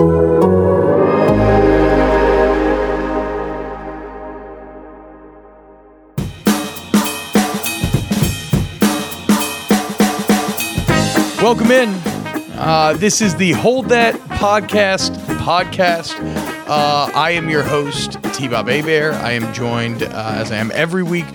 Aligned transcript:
Welcome 0.00 0.10
in. 11.70 11.90
Uh, 12.54 12.94
this 12.96 13.20
is 13.20 13.36
the 13.36 13.52
Hold 13.52 13.90
That 13.90 14.14
Podcast 14.14 15.16
podcast. 15.36 16.14
Uh, 16.66 17.10
I 17.14 17.32
am 17.32 17.50
your 17.50 17.62
host, 17.62 18.16
T 18.32 18.48
Bob 18.48 18.68
Hebert. 18.68 19.12
I 19.16 19.32
am 19.32 19.52
joined, 19.52 20.04
uh, 20.04 20.32
as 20.36 20.50
I 20.50 20.56
am 20.56 20.70
every 20.72 21.02
week, 21.02 21.26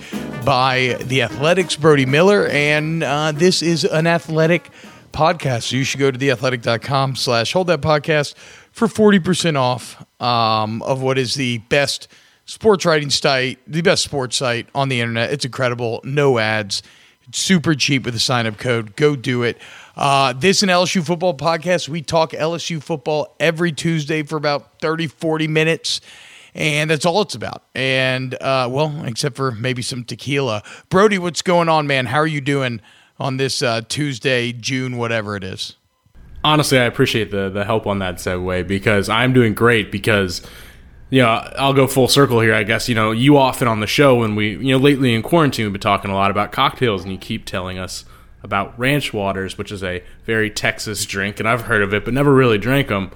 by 0.44 0.98
the 1.04 1.22
Athletics, 1.22 1.76
Brody 1.76 2.06
Miller, 2.06 2.48
and 2.48 3.04
uh, 3.04 3.30
this 3.30 3.62
is 3.62 3.84
an 3.84 4.08
athletic 4.08 4.72
podcast. 5.16 5.62
So 5.62 5.76
you 5.76 5.84
should 5.84 5.98
go 5.98 6.10
to 6.10 6.18
theathletic.com 6.18 7.16
slash 7.16 7.52
hold 7.52 7.68
that 7.68 7.80
podcast 7.80 8.34
for 8.76 8.88
40% 8.88 9.56
off 9.56 10.04
um, 10.20 10.82
of 10.82 11.00
what 11.00 11.16
is 11.16 11.32
the 11.32 11.58
best 11.70 12.08
sports 12.44 12.84
writing 12.84 13.08
site, 13.08 13.58
the 13.66 13.80
best 13.80 14.04
sports 14.04 14.36
site 14.36 14.68
on 14.74 14.90
the 14.90 15.00
internet. 15.00 15.32
It's 15.32 15.46
incredible. 15.46 16.02
No 16.04 16.38
ads. 16.38 16.82
It's 17.26 17.38
super 17.38 17.74
cheap 17.74 18.04
with 18.04 18.14
a 18.14 18.20
sign 18.20 18.46
up 18.46 18.58
code. 18.58 18.94
Go 18.94 19.16
do 19.16 19.44
it. 19.44 19.56
Uh, 19.96 20.34
this 20.34 20.62
and 20.62 20.70
LSU 20.70 21.02
football 21.02 21.34
podcast. 21.34 21.88
We 21.88 22.02
talk 22.02 22.32
LSU 22.32 22.82
football 22.82 23.34
every 23.40 23.72
Tuesday 23.72 24.22
for 24.22 24.36
about 24.36 24.78
30, 24.82 25.06
40 25.06 25.48
minutes. 25.48 26.02
And 26.54 26.90
that's 26.90 27.06
all 27.06 27.22
it's 27.22 27.34
about. 27.34 27.62
And, 27.74 28.34
uh, 28.34 28.68
well, 28.70 29.04
except 29.06 29.36
for 29.36 29.52
maybe 29.52 29.80
some 29.80 30.04
tequila. 30.04 30.62
Brody, 30.90 31.18
what's 31.18 31.40
going 31.40 31.70
on, 31.70 31.86
man? 31.86 32.04
How 32.04 32.18
are 32.18 32.26
you 32.26 32.42
doing 32.42 32.82
on 33.18 33.38
this 33.38 33.62
uh, 33.62 33.80
Tuesday, 33.88 34.52
June, 34.52 34.98
whatever 34.98 35.34
it 35.34 35.44
is? 35.44 35.76
Honestly, 36.46 36.78
I 36.78 36.84
appreciate 36.84 37.32
the, 37.32 37.50
the 37.50 37.64
help 37.64 37.88
on 37.88 37.98
that 37.98 38.16
segue 38.16 38.68
because 38.68 39.08
I'm 39.08 39.32
doing 39.32 39.52
great 39.52 39.90
because 39.90 40.42
you 41.10 41.22
know, 41.22 41.28
I'll 41.28 41.72
go 41.72 41.86
full 41.86 42.06
circle 42.06 42.40
here. 42.40 42.54
I 42.54 42.62
guess 42.62 42.88
you 42.88 42.94
know 42.94 43.10
you 43.10 43.36
often 43.36 43.66
on 43.66 43.80
the 43.80 43.86
show 43.86 44.16
when 44.16 44.36
we 44.36 44.50
you 44.50 44.72
know 44.72 44.78
lately 44.78 45.12
in 45.12 45.22
quarantine 45.22 45.66
we've 45.66 45.72
been 45.72 45.80
talking 45.80 46.10
a 46.10 46.14
lot 46.14 46.30
about 46.30 46.52
cocktails, 46.52 47.02
and 47.02 47.12
you 47.12 47.18
keep 47.18 47.46
telling 47.46 47.78
us 47.78 48.04
about 48.44 48.78
ranch 48.78 49.12
waters, 49.12 49.58
which 49.58 49.72
is 49.72 49.82
a 49.82 50.04
very 50.24 50.48
Texas 50.48 51.04
drink, 51.04 51.40
and 51.40 51.48
I've 51.48 51.62
heard 51.62 51.82
of 51.82 51.92
it 51.92 52.04
but 52.04 52.14
never 52.14 52.32
really 52.32 52.58
drank 52.58 52.88
them. 52.88 53.10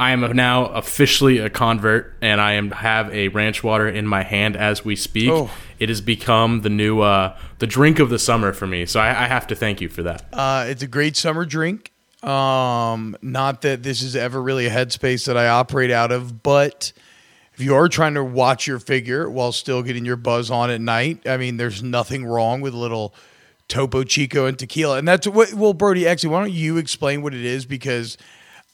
I 0.00 0.12
am 0.12 0.20
now 0.36 0.66
officially 0.66 1.38
a 1.38 1.50
convert, 1.50 2.16
and 2.20 2.40
I 2.40 2.52
am 2.52 2.70
have 2.70 3.12
a 3.12 3.26
ranch 3.28 3.64
water 3.64 3.88
in 3.88 4.06
my 4.06 4.22
hand 4.22 4.56
as 4.56 4.84
we 4.84 4.94
speak. 4.94 5.30
Oh. 5.30 5.50
It 5.80 5.88
has 5.88 6.00
become 6.00 6.60
the 6.60 6.70
new 6.70 7.00
uh, 7.00 7.36
the 7.58 7.66
drink 7.66 7.98
of 7.98 8.08
the 8.08 8.20
summer 8.20 8.52
for 8.52 8.68
me. 8.68 8.86
So 8.86 9.00
I, 9.00 9.24
I 9.24 9.26
have 9.26 9.48
to 9.48 9.56
thank 9.56 9.80
you 9.80 9.88
for 9.88 10.04
that. 10.04 10.24
Uh, 10.32 10.66
it's 10.68 10.82
a 10.84 10.86
great 10.86 11.16
summer 11.16 11.44
drink. 11.44 11.92
Um, 12.22 13.16
not 13.22 13.62
that 13.62 13.82
this 13.82 14.02
is 14.02 14.16
ever 14.16 14.42
really 14.42 14.66
a 14.66 14.70
headspace 14.70 15.26
that 15.26 15.36
I 15.36 15.48
operate 15.48 15.90
out 15.90 16.10
of, 16.10 16.42
but 16.42 16.92
if 17.54 17.60
you 17.60 17.74
are 17.74 17.88
trying 17.88 18.14
to 18.14 18.24
watch 18.24 18.66
your 18.66 18.78
figure 18.78 19.28
while 19.30 19.52
still 19.52 19.82
getting 19.82 20.04
your 20.04 20.16
buzz 20.16 20.50
on 20.50 20.70
at 20.70 20.80
night, 20.80 21.26
I 21.26 21.36
mean, 21.36 21.56
there's 21.56 21.82
nothing 21.82 22.24
wrong 22.24 22.60
with 22.60 22.74
a 22.74 22.76
little 22.76 23.14
Topo 23.68 24.02
Chico 24.02 24.46
and 24.46 24.58
tequila. 24.58 24.98
And 24.98 25.06
that's 25.06 25.26
what, 25.26 25.52
well, 25.52 25.74
Brody, 25.74 26.08
actually, 26.08 26.30
why 26.30 26.40
don't 26.40 26.52
you 26.52 26.76
explain 26.76 27.22
what 27.22 27.34
it 27.34 27.44
is? 27.44 27.66
Because 27.66 28.16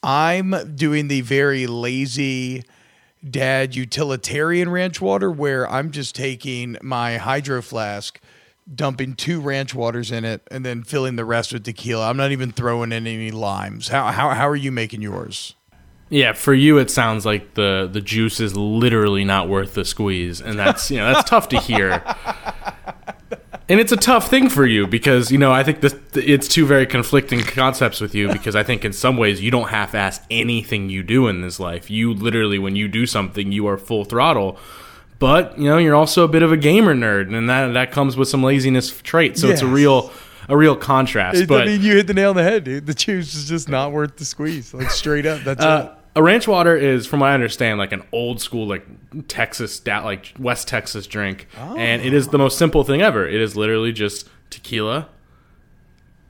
I'm 0.02 0.54
doing 0.74 1.08
the 1.08 1.22
very 1.22 1.66
lazy 1.66 2.62
dad 3.28 3.74
utilitarian 3.74 4.68
ranch 4.68 5.00
water 5.00 5.30
where 5.30 5.68
I'm 5.70 5.90
just 5.90 6.14
taking 6.14 6.76
my 6.82 7.16
hydro 7.16 7.62
flask, 7.62 8.20
dumping 8.72 9.14
two 9.14 9.40
ranch 9.40 9.74
waters 9.74 10.10
in 10.10 10.24
it, 10.24 10.46
and 10.50 10.64
then 10.64 10.82
filling 10.82 11.16
the 11.16 11.24
rest 11.24 11.52
with 11.52 11.64
tequila. 11.64 12.08
I'm 12.08 12.16
not 12.16 12.32
even 12.32 12.52
throwing 12.52 12.92
in 12.92 13.06
any 13.06 13.30
limes. 13.30 13.88
How, 13.88 14.06
how, 14.06 14.30
how 14.30 14.48
are 14.48 14.56
you 14.56 14.72
making 14.72 15.02
yours? 15.02 15.54
Yeah, 16.10 16.32
for 16.32 16.54
you 16.54 16.78
it 16.78 16.90
sounds 16.90 17.24
like 17.24 17.54
the 17.54 17.88
the 17.90 18.00
juice 18.00 18.38
is 18.38 18.56
literally 18.56 19.24
not 19.24 19.48
worth 19.48 19.74
the 19.74 19.84
squeeze, 19.84 20.40
and 20.40 20.58
that's 20.58 20.90
you 20.90 20.98
know 20.98 21.12
that's 21.12 21.28
tough 21.28 21.48
to 21.48 21.58
hear. 21.58 22.02
And 23.66 23.80
it's 23.80 23.92
a 23.92 23.96
tough 23.96 24.28
thing 24.28 24.50
for 24.50 24.66
you 24.66 24.86
because 24.86 25.32
you 25.32 25.38
know 25.38 25.50
I 25.50 25.64
think 25.64 25.80
this 25.80 25.96
it's 26.14 26.46
two 26.46 26.66
very 26.66 26.86
conflicting 26.86 27.40
concepts 27.40 28.00
with 28.00 28.14
you 28.14 28.30
because 28.30 28.54
I 28.54 28.62
think 28.62 28.84
in 28.84 28.92
some 28.92 29.16
ways 29.16 29.40
you 29.42 29.50
don't 29.50 29.70
half-ass 29.70 30.20
anything 30.30 30.90
you 30.90 31.02
do 31.02 31.28
in 31.28 31.40
this 31.40 31.58
life. 31.58 31.90
You 31.90 32.12
literally 32.12 32.58
when 32.58 32.76
you 32.76 32.88
do 32.88 33.06
something 33.06 33.52
you 33.52 33.66
are 33.66 33.78
full 33.78 34.04
throttle. 34.04 34.58
But 35.18 35.58
you 35.58 35.64
know 35.68 35.78
you're 35.78 35.94
also 35.94 36.24
a 36.24 36.28
bit 36.28 36.42
of 36.42 36.52
a 36.52 36.56
gamer 36.56 36.94
nerd, 36.94 37.34
and 37.34 37.48
that 37.48 37.72
that 37.74 37.92
comes 37.92 38.16
with 38.16 38.28
some 38.28 38.42
laziness 38.42 38.90
traits. 39.02 39.40
So 39.40 39.48
it's 39.48 39.62
a 39.62 39.66
real 39.66 40.10
a 40.48 40.56
real 40.56 40.76
contrast. 40.76 41.40
It- 41.40 41.48
but 41.48 41.62
I 41.62 41.66
mean, 41.66 41.82
you 41.82 41.96
hit 41.96 42.06
the 42.06 42.14
nail 42.14 42.30
on 42.30 42.36
the 42.36 42.42
head, 42.42 42.64
dude. 42.64 42.86
The 42.86 42.94
juice 42.94 43.34
is 43.34 43.48
just 43.48 43.68
not 43.68 43.92
worth 43.92 44.16
the 44.16 44.24
squeeze. 44.24 44.74
Like 44.74 44.90
straight 44.90 45.24
up. 45.24 45.40
That's 45.42 45.62
Uh, 45.64 45.94
a 46.16 46.22
ranch 46.22 46.46
water 46.46 46.76
is, 46.76 47.06
from 47.06 47.20
what 47.20 47.30
I 47.30 47.34
understand, 47.34 47.78
like 47.78 47.92
an 47.92 48.02
old 48.12 48.40
school, 48.40 48.66
like 48.68 48.84
Texas, 49.28 49.80
like 49.86 50.32
West 50.38 50.68
Texas 50.68 51.06
drink, 51.06 51.46
and 51.58 52.02
it 52.02 52.12
is 52.12 52.28
the 52.28 52.38
most 52.38 52.58
simple 52.58 52.84
thing 52.84 53.00
ever. 53.00 53.26
It 53.26 53.40
is 53.40 53.56
literally 53.56 53.92
just 53.92 54.28
tequila, 54.50 55.08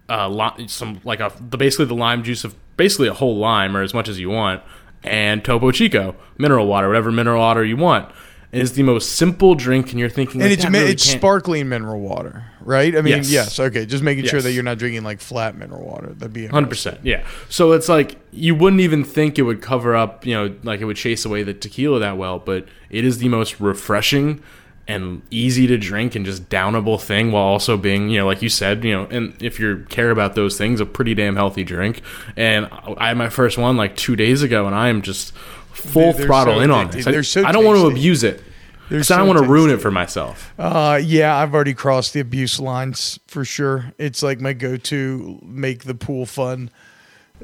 uh, 0.08 0.28
li- 0.28 0.68
some 0.68 1.00
like 1.04 1.20
a 1.20 1.32
the 1.50 1.56
basically 1.56 1.86
the 1.86 1.94
lime 1.94 2.22
juice 2.22 2.44
of 2.44 2.54
basically 2.76 3.08
a 3.08 3.14
whole 3.14 3.36
lime 3.38 3.76
or 3.76 3.82
as 3.82 3.94
much 3.94 4.08
as 4.08 4.20
you 4.20 4.30
want, 4.30 4.62
and 5.02 5.44
Topo 5.44 5.70
Chico 5.70 6.14
mineral 6.38 6.66
water, 6.66 6.86
whatever 6.88 7.10
mineral 7.10 7.40
water 7.40 7.64
you 7.64 7.76
want. 7.76 8.08
It 8.54 8.62
is 8.62 8.72
the 8.74 8.84
most 8.84 9.16
simple 9.16 9.54
drink, 9.54 9.90
and 9.90 9.98
you're 9.98 10.08
thinking, 10.08 10.40
and 10.40 10.50
like, 10.50 10.58
it's 10.58 10.68
really 10.68 10.92
it's 10.92 11.02
sparkling 11.02 11.68
mineral 11.68 12.00
water, 12.00 12.44
right? 12.60 12.96
I 12.96 13.00
mean, 13.00 13.16
yes. 13.16 13.30
Yes. 13.30 13.58
okay. 13.58 13.84
Just 13.84 14.04
making 14.04 14.26
sure 14.26 14.40
that 14.40 14.52
you're 14.52 14.62
not 14.62 14.78
drinking 14.78 15.02
like 15.02 15.20
flat 15.20 15.56
mineral 15.56 15.84
water. 15.84 16.08
That'd 16.14 16.32
be 16.32 16.46
Hundred 16.46 16.68
percent, 16.68 17.00
yeah. 17.02 17.26
So 17.48 17.72
it's 17.72 17.88
like 17.88 18.16
you 18.30 18.54
wouldn't 18.54 18.80
even 18.80 19.02
think 19.02 19.38
it 19.38 19.42
would 19.42 19.60
cover 19.60 19.96
up, 19.96 20.24
you 20.24 20.34
know, 20.34 20.54
like 20.62 20.80
it 20.80 20.84
would 20.84 20.96
chase 20.96 21.24
away 21.24 21.42
the 21.42 21.52
tequila 21.52 21.98
that 22.00 22.16
well, 22.16 22.38
but 22.38 22.68
it 22.90 23.04
is 23.04 23.18
the 23.18 23.28
most 23.28 23.60
refreshing 23.60 24.40
and 24.86 25.22
easy 25.30 25.66
to 25.66 25.78
drink 25.78 26.14
and 26.14 26.26
just 26.26 26.48
downable 26.48 27.00
thing 27.00 27.32
while 27.32 27.44
also 27.44 27.76
being, 27.76 28.10
you 28.10 28.18
know, 28.18 28.26
like 28.26 28.42
you 28.42 28.48
said, 28.48 28.84
you 28.84 28.92
know, 28.92 29.06
and 29.06 29.34
if 29.42 29.58
you 29.58 29.84
care 29.88 30.10
about 30.10 30.34
those 30.34 30.58
things, 30.58 30.80
a 30.80 30.86
pretty 30.86 31.14
damn 31.14 31.36
healthy 31.36 31.64
drink. 31.64 32.02
And 32.36 32.68
I 32.98 33.08
had 33.08 33.16
my 33.16 33.30
first 33.30 33.56
one 33.56 33.76
like 33.76 33.96
two 33.96 34.14
days 34.14 34.42
ago, 34.42 34.66
and 34.66 34.74
I 34.74 34.88
am 34.88 35.00
just 35.00 35.32
full 35.74 36.12
They're 36.12 36.26
throttle 36.26 36.54
so 36.56 36.60
in 36.60 36.70
on 36.70 36.88
addictive. 36.88 37.04
this. 37.04 37.06
I, 37.06 37.20
so 37.42 37.44
I 37.44 37.52
don't 37.52 37.64
want 37.64 37.78
to 37.78 37.86
abuse 37.86 38.22
it. 38.22 38.42
They're 38.90 38.98
'cause 38.98 39.10
I 39.10 39.16
don't 39.16 39.26
want 39.26 39.38
to 39.38 39.46
ruin 39.48 39.70
it 39.70 39.80
for 39.80 39.90
myself. 39.90 40.52
Uh, 40.58 41.00
yeah, 41.02 41.36
I've 41.36 41.54
already 41.54 41.72
crossed 41.74 42.12
the 42.12 42.20
abuse 42.20 42.60
lines 42.60 43.18
for 43.26 43.44
sure. 43.44 43.92
It's 43.98 44.22
like 44.22 44.40
my 44.40 44.52
go-to 44.52 45.38
make 45.42 45.84
the 45.84 45.94
pool 45.94 46.26
fun 46.26 46.70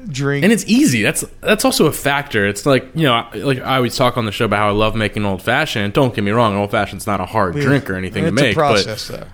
drink. 0.07 0.43
and 0.43 0.53
it's 0.53 0.63
easy. 0.67 1.01
That's 1.01 1.25
that's 1.41 1.65
also 1.65 1.87
a 1.87 1.91
factor. 1.91 2.47
It's 2.47 2.65
like 2.67 2.87
you 2.93 3.03
know, 3.03 3.27
like 3.33 3.59
I 3.59 3.77
always 3.77 3.95
talk 3.97 4.17
on 4.17 4.25
the 4.25 4.31
show 4.31 4.45
about 4.45 4.57
how 4.57 4.67
I 4.69 4.71
love 4.71 4.95
making 4.95 5.25
old 5.25 5.41
fashioned. 5.41 5.93
Don't 5.93 6.13
get 6.13 6.23
me 6.23 6.29
wrong, 6.31 6.55
old 6.55 6.69
fashioned's 6.71 7.07
not 7.07 7.19
a 7.19 7.25
hard 7.25 7.55
drink 7.55 7.89
or 7.89 7.95
anything 7.95 8.23
it's 8.25 8.35
to 8.35 8.41
make, 8.43 8.51
a 8.53 8.55
process, 8.55 9.07
though. 9.07 9.25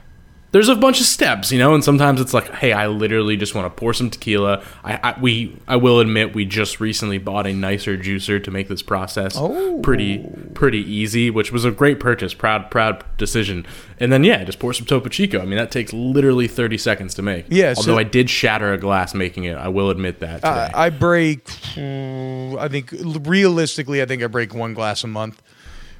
There's 0.51 0.69
a 0.69 0.75
bunch 0.75 0.99
of 1.01 1.05
steps, 1.05 1.51
you 1.51 1.59
know. 1.59 1.73
And 1.73 1.83
sometimes 1.83 2.21
it's 2.21 2.33
like, 2.33 2.49
hey, 2.55 2.71
I 2.73 2.87
literally 2.87 3.35
just 3.35 3.53
want 3.53 3.65
to 3.65 3.69
pour 3.79 3.93
some 3.93 4.09
tequila. 4.09 4.63
I, 4.83 4.99
I 5.13 5.19
we 5.19 5.57
I 5.67 5.75
will 5.75 5.99
admit 5.99 6.33
we 6.33 6.45
just 6.45 6.79
recently 6.79 7.17
bought 7.17 7.45
a 7.45 7.53
nicer 7.53 7.97
juicer 7.97 8.43
to 8.43 8.51
make 8.51 8.67
this 8.69 8.81
process 8.81 9.33
Oh. 9.37 9.79
pretty 9.83 10.25
pretty 10.53 10.79
easy, 10.79 11.29
which 11.29 11.51
was 11.51 11.65
a 11.65 11.71
great 11.71 11.99
purchase. 11.99 12.33
Proud 12.33 12.71
proud 12.71 13.03
decision. 13.17 13.65
And 13.99 14.11
then 14.13 14.23
yeah, 14.23 14.43
just 14.43 14.59
pour 14.59 14.73
some 14.73 14.85
Topo 14.85 15.09
Chico. 15.09 15.39
I 15.41 15.45
mean, 15.45 15.57
that 15.57 15.71
takes 15.71 15.91
literally 15.91 16.47
30 16.47 16.77
seconds 16.77 17.13
to 17.15 17.21
make. 17.21 17.45
Yeah, 17.49 17.73
so- 17.73 17.81
Although 17.81 17.97
I 17.99 18.03
did 18.03 18.29
shatter 18.29 18.71
a 18.71 18.77
glass 18.77 19.13
making 19.13 19.43
it, 19.45 19.57
I 19.57 19.67
will 19.67 19.89
admit 19.89 20.19
that. 20.21 20.45
I, 20.45 20.89
break. 20.91 21.49
I 21.77 22.67
think 22.69 22.93
realistically, 23.27 24.01
I 24.01 24.05
think 24.05 24.23
I 24.23 24.27
break 24.27 24.53
one 24.53 24.73
glass 24.73 25.03
a 25.03 25.07
month, 25.07 25.41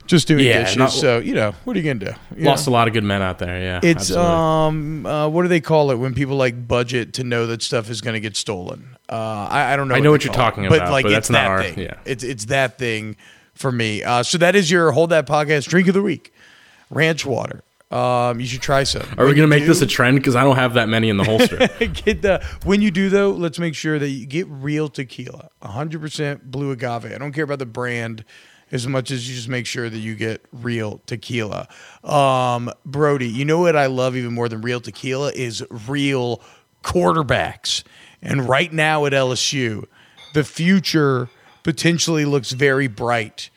just 0.08 0.28
doing 0.28 0.46
Yeah, 0.46 0.60
dishes. 0.62 0.78
not- 0.78 0.92
so 0.92 1.20
you 1.20 1.34
know, 1.36 1.54
what 1.64 1.76
are 1.76 1.80
you 1.80 1.86
gonna 1.94 2.12
do? 2.12 2.18
You 2.36 2.46
Lost 2.46 2.68
know? 2.68 2.72
a 2.72 2.74
lot 2.74 2.88
of 2.88 2.94
good 2.94 3.04
men 3.04 3.22
out 3.22 3.40
there. 3.40 3.60
Yeah, 3.62 3.80
It's 3.84 4.10
absolutely. 4.12 4.26
um, 4.32 5.06
uh, 5.06 5.28
what 5.30 5.44
do 5.44 5.48
they 5.48 5.62
call 5.62 5.92
it 5.92 5.96
when 5.96 6.14
people 6.14 6.36
like 6.36 6.68
budget 6.68 7.14
to 7.14 7.24
know 7.24 7.46
that 7.48 7.62
stuff 7.62 7.90
is 7.90 8.02
going 8.02 8.14
to 8.16 8.20
get 8.20 8.36
stolen? 8.36 8.98
Uh, 9.10 9.48
I, 9.50 9.74
I 9.74 9.76
don't 9.76 9.88
know. 9.88 9.96
I 9.96 10.00
know 10.00 10.12
what 10.12 10.24
you're 10.26 10.34
call 10.34 10.42
it, 10.48 10.50
talking 10.50 10.70
but 10.70 10.78
about, 10.80 10.92
like 10.92 11.04
but 11.04 11.12
it's 11.14 11.28
that's 11.28 11.30
not 11.30 11.44
that 11.44 11.50
our- 11.50 11.64
thing. 11.64 11.80
yeah. 11.80 11.94
It's 12.06 12.24
it's 12.24 12.46
that 12.46 12.78
thing 12.78 13.16
for 13.54 13.72
me. 13.72 14.04
Uh, 14.04 14.24
so 14.24 14.38
that 14.38 14.56
is 14.56 14.70
your 14.72 14.92
hold 14.92 15.10
that 15.12 15.28
podcast 15.28 15.68
drink 15.70 15.88
of 15.88 15.94
the 15.94 16.02
week, 16.02 16.34
ranch 16.90 17.26
water. 17.26 17.64
Um, 17.90 18.42
you 18.42 18.46
should 18.46 18.62
try 18.62 18.84
some. 18.84 19.08
Are 19.18 19.26
we 19.26 19.34
gonna 19.34 19.48
make 19.48 19.66
this 19.66 19.82
a 19.82 19.88
trend? 19.88 20.18
Because 20.18 20.36
I 20.36 20.44
don't 20.44 20.58
have 20.58 20.74
that 20.74 20.90
many 20.90 21.08
in 21.08 21.16
the 21.16 21.24
holster. 21.24 21.56
get 21.80 22.22
the 22.22 22.46
when 22.66 22.82
you 22.82 22.92
do 22.92 23.08
though 23.10 23.32
let's 23.32 23.60
make 23.60 23.76
sure 23.76 23.98
that 23.98 24.10
you 24.10 24.26
get 24.26 24.46
real 24.50 24.90
tequila 24.90 25.50
100% 25.64 26.42
blue 26.44 26.72
agave 26.72 27.06
i 27.06 27.18
don't 27.18 27.32
care 27.32 27.46
about 27.46 27.60
the 27.60 27.66
brand 27.66 28.26
as 28.72 28.88
much 28.88 29.12
as 29.12 29.30
you 29.30 29.36
just 29.36 29.48
make 29.48 29.66
sure 29.66 29.90
that 29.90 29.98
you 29.98 30.16
get 30.16 30.44
real 30.52 31.02
tequila. 31.06 31.68
Um 32.04 32.72
brody 32.86 33.28
you 33.28 33.46
know 33.46 33.60
what 33.60 33.76
i 33.76 33.86
love 33.86 34.16
even 34.16 34.34
more 34.34 34.50
than 34.50 34.62
real 34.62 34.82
tequila 34.82 35.32
is 35.34 35.64
real 35.88 36.42
quarterbacks. 36.84 37.84
And 38.22 38.48
right 38.48 38.72
now 38.72 39.06
at 39.06 39.14
lsu 39.14 39.86
the 40.34 40.44
future 40.44 41.30
potentially 41.64 42.26
looks 42.26 42.52
very 42.52 42.88
bright 42.88 43.50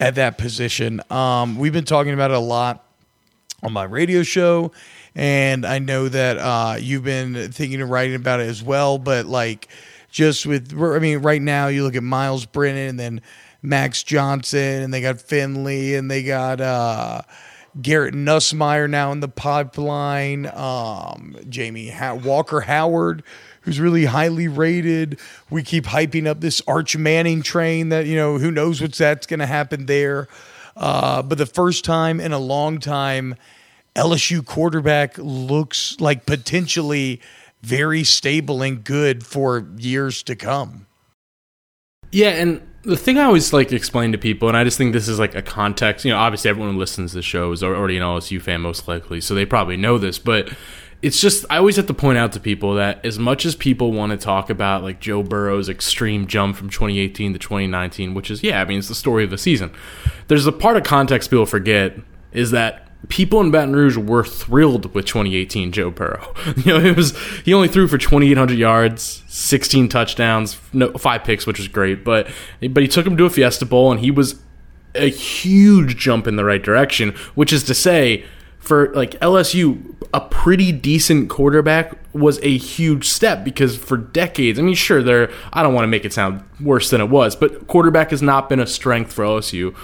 at 0.00 0.14
that 0.14 0.38
position. 0.38 1.00
Um 1.10 1.58
we've 1.58 1.72
been 1.72 1.84
talking 1.84 2.14
about 2.14 2.30
it 2.30 2.36
a 2.36 2.40
lot 2.40 2.84
on 3.62 3.72
my 3.72 3.82
radio 3.82 4.22
show 4.22 4.70
and 5.16 5.66
i 5.66 5.80
know 5.80 6.08
that 6.08 6.38
uh, 6.38 6.76
you've 6.78 7.02
been 7.02 7.50
thinking 7.50 7.80
of 7.80 7.90
writing 7.90 8.14
about 8.14 8.38
it 8.38 8.48
as 8.48 8.62
well 8.62 8.98
but 8.98 9.26
like 9.26 9.66
just 10.10 10.46
with 10.46 10.72
I 10.72 10.98
mean, 10.98 11.18
right 11.18 11.40
now 11.40 11.68
you 11.68 11.84
look 11.84 11.94
at 11.94 12.02
Miles 12.02 12.46
Brennan 12.46 12.88
and 12.88 13.00
then 13.00 13.20
Max 13.62 14.02
Johnson 14.02 14.82
and 14.82 14.94
they 14.94 15.00
got 15.00 15.20
Finley 15.20 15.94
and 15.94 16.10
they 16.10 16.22
got 16.22 16.60
uh 16.60 17.22
Garrett 17.80 18.14
Nussmeier 18.14 18.88
now 18.88 19.12
in 19.12 19.20
the 19.20 19.28
pipeline. 19.28 20.46
Um, 20.46 21.36
Jamie 21.48 21.90
ha- 21.90 22.14
Walker 22.14 22.62
Howard, 22.62 23.22
who's 23.62 23.78
really 23.78 24.06
highly 24.06 24.48
rated. 24.48 25.20
We 25.50 25.62
keep 25.62 25.84
hyping 25.84 26.26
up 26.26 26.40
this 26.40 26.60
Arch 26.66 26.96
Manning 26.96 27.42
train 27.42 27.90
that, 27.90 28.06
you 28.06 28.16
know, 28.16 28.38
who 28.38 28.50
knows 28.50 28.80
what's 28.80 28.98
that's 28.98 29.26
going 29.26 29.40
to 29.40 29.46
happen 29.46 29.86
there. 29.86 30.28
Uh, 30.76 31.22
but 31.22 31.38
the 31.38 31.46
first 31.46 31.84
time 31.84 32.20
in 32.20 32.32
a 32.32 32.38
long 32.38 32.78
time, 32.78 33.36
LSU 33.94 34.44
quarterback 34.44 35.16
looks 35.18 35.96
like 36.00 36.24
potentially 36.26 37.20
very 37.62 38.04
stable 38.04 38.62
and 38.62 38.84
good 38.84 39.26
for 39.26 39.66
years 39.76 40.22
to 40.24 40.36
come. 40.36 40.86
Yeah, 42.10 42.30
and 42.30 42.62
the 42.88 42.96
thing 42.96 43.18
I 43.18 43.24
always 43.24 43.52
like 43.52 43.70
explain 43.72 44.12
to 44.12 44.18
people, 44.18 44.48
and 44.48 44.56
I 44.56 44.64
just 44.64 44.78
think 44.78 44.92
this 44.92 45.08
is 45.08 45.18
like 45.18 45.34
a 45.34 45.42
context. 45.42 46.04
You 46.04 46.12
know, 46.12 46.18
obviously 46.18 46.48
everyone 46.48 46.72
who 46.72 46.78
listens 46.78 47.12
to 47.12 47.18
the 47.18 47.22
show 47.22 47.52
is 47.52 47.62
already 47.62 47.96
an 47.98 48.02
LSU 48.02 48.40
fan, 48.40 48.62
most 48.62 48.88
likely, 48.88 49.20
so 49.20 49.34
they 49.34 49.44
probably 49.44 49.76
know 49.76 49.98
this. 49.98 50.18
But 50.18 50.50
it's 51.02 51.20
just 51.20 51.44
I 51.50 51.58
always 51.58 51.76
have 51.76 51.86
to 51.86 51.94
point 51.94 52.18
out 52.18 52.32
to 52.32 52.40
people 52.40 52.74
that 52.74 53.04
as 53.04 53.18
much 53.18 53.44
as 53.44 53.54
people 53.54 53.92
want 53.92 54.12
to 54.12 54.18
talk 54.18 54.50
about 54.50 54.82
like 54.82 55.00
Joe 55.00 55.22
Burrow's 55.22 55.68
extreme 55.68 56.26
jump 56.26 56.56
from 56.56 56.70
2018 56.70 57.34
to 57.34 57.38
2019, 57.38 58.14
which 58.14 58.30
is 58.30 58.42
yeah, 58.42 58.60
I 58.60 58.64
mean 58.64 58.78
it's 58.78 58.88
the 58.88 58.94
story 58.94 59.22
of 59.22 59.30
the 59.30 59.38
season. 59.38 59.70
There's 60.28 60.46
a 60.46 60.52
part 60.52 60.76
of 60.76 60.82
context 60.82 61.30
people 61.30 61.46
forget 61.46 61.96
is 62.32 62.50
that 62.52 62.87
people 63.08 63.40
in 63.40 63.50
Baton 63.50 63.74
Rouge 63.74 63.96
were 63.96 64.24
thrilled 64.24 64.92
with 64.94 65.06
2018 65.06 65.72
Joe 65.72 65.90
Burrow. 65.90 66.34
You 66.56 66.78
know, 66.78 66.80
it 66.84 66.96
was 66.96 67.16
he 67.44 67.54
only 67.54 67.68
threw 67.68 67.86
for 67.86 67.98
2,800 67.98 68.58
yards, 68.58 69.22
16 69.28 69.88
touchdowns, 69.88 70.58
no 70.72 70.92
five 70.92 71.24
picks, 71.24 71.46
which 71.46 71.58
was 71.58 71.68
great. 71.68 72.04
But 72.04 72.28
but 72.70 72.82
he 72.82 72.88
took 72.88 73.06
him 73.06 73.16
to 73.16 73.24
a 73.24 73.30
Fiesta 73.30 73.64
Bowl, 73.64 73.92
and 73.92 74.00
he 74.00 74.10
was 74.10 74.40
a 74.94 75.08
huge 75.08 75.96
jump 75.96 76.26
in 76.26 76.36
the 76.36 76.44
right 76.44 76.62
direction. 76.62 77.14
Which 77.34 77.52
is 77.52 77.62
to 77.64 77.74
say, 77.74 78.24
for 78.58 78.92
like 78.94 79.12
LSU, 79.20 79.94
a 80.12 80.20
pretty 80.20 80.72
decent 80.72 81.30
quarterback 81.30 81.96
was 82.12 82.40
a 82.42 82.56
huge 82.56 83.08
step 83.08 83.44
because 83.44 83.76
for 83.76 83.96
decades, 83.96 84.58
I 84.58 84.62
mean, 84.62 84.74
sure, 84.74 85.02
there. 85.02 85.30
I 85.52 85.62
don't 85.62 85.74
want 85.74 85.84
to 85.84 85.88
make 85.88 86.04
it 86.04 86.12
sound 86.12 86.42
worse 86.60 86.90
than 86.90 87.00
it 87.00 87.08
was, 87.08 87.36
but 87.36 87.68
quarterback 87.68 88.10
has 88.10 88.22
not 88.22 88.48
been 88.48 88.60
a 88.60 88.66
strength 88.66 89.12
for 89.12 89.24
LSU 89.24 89.76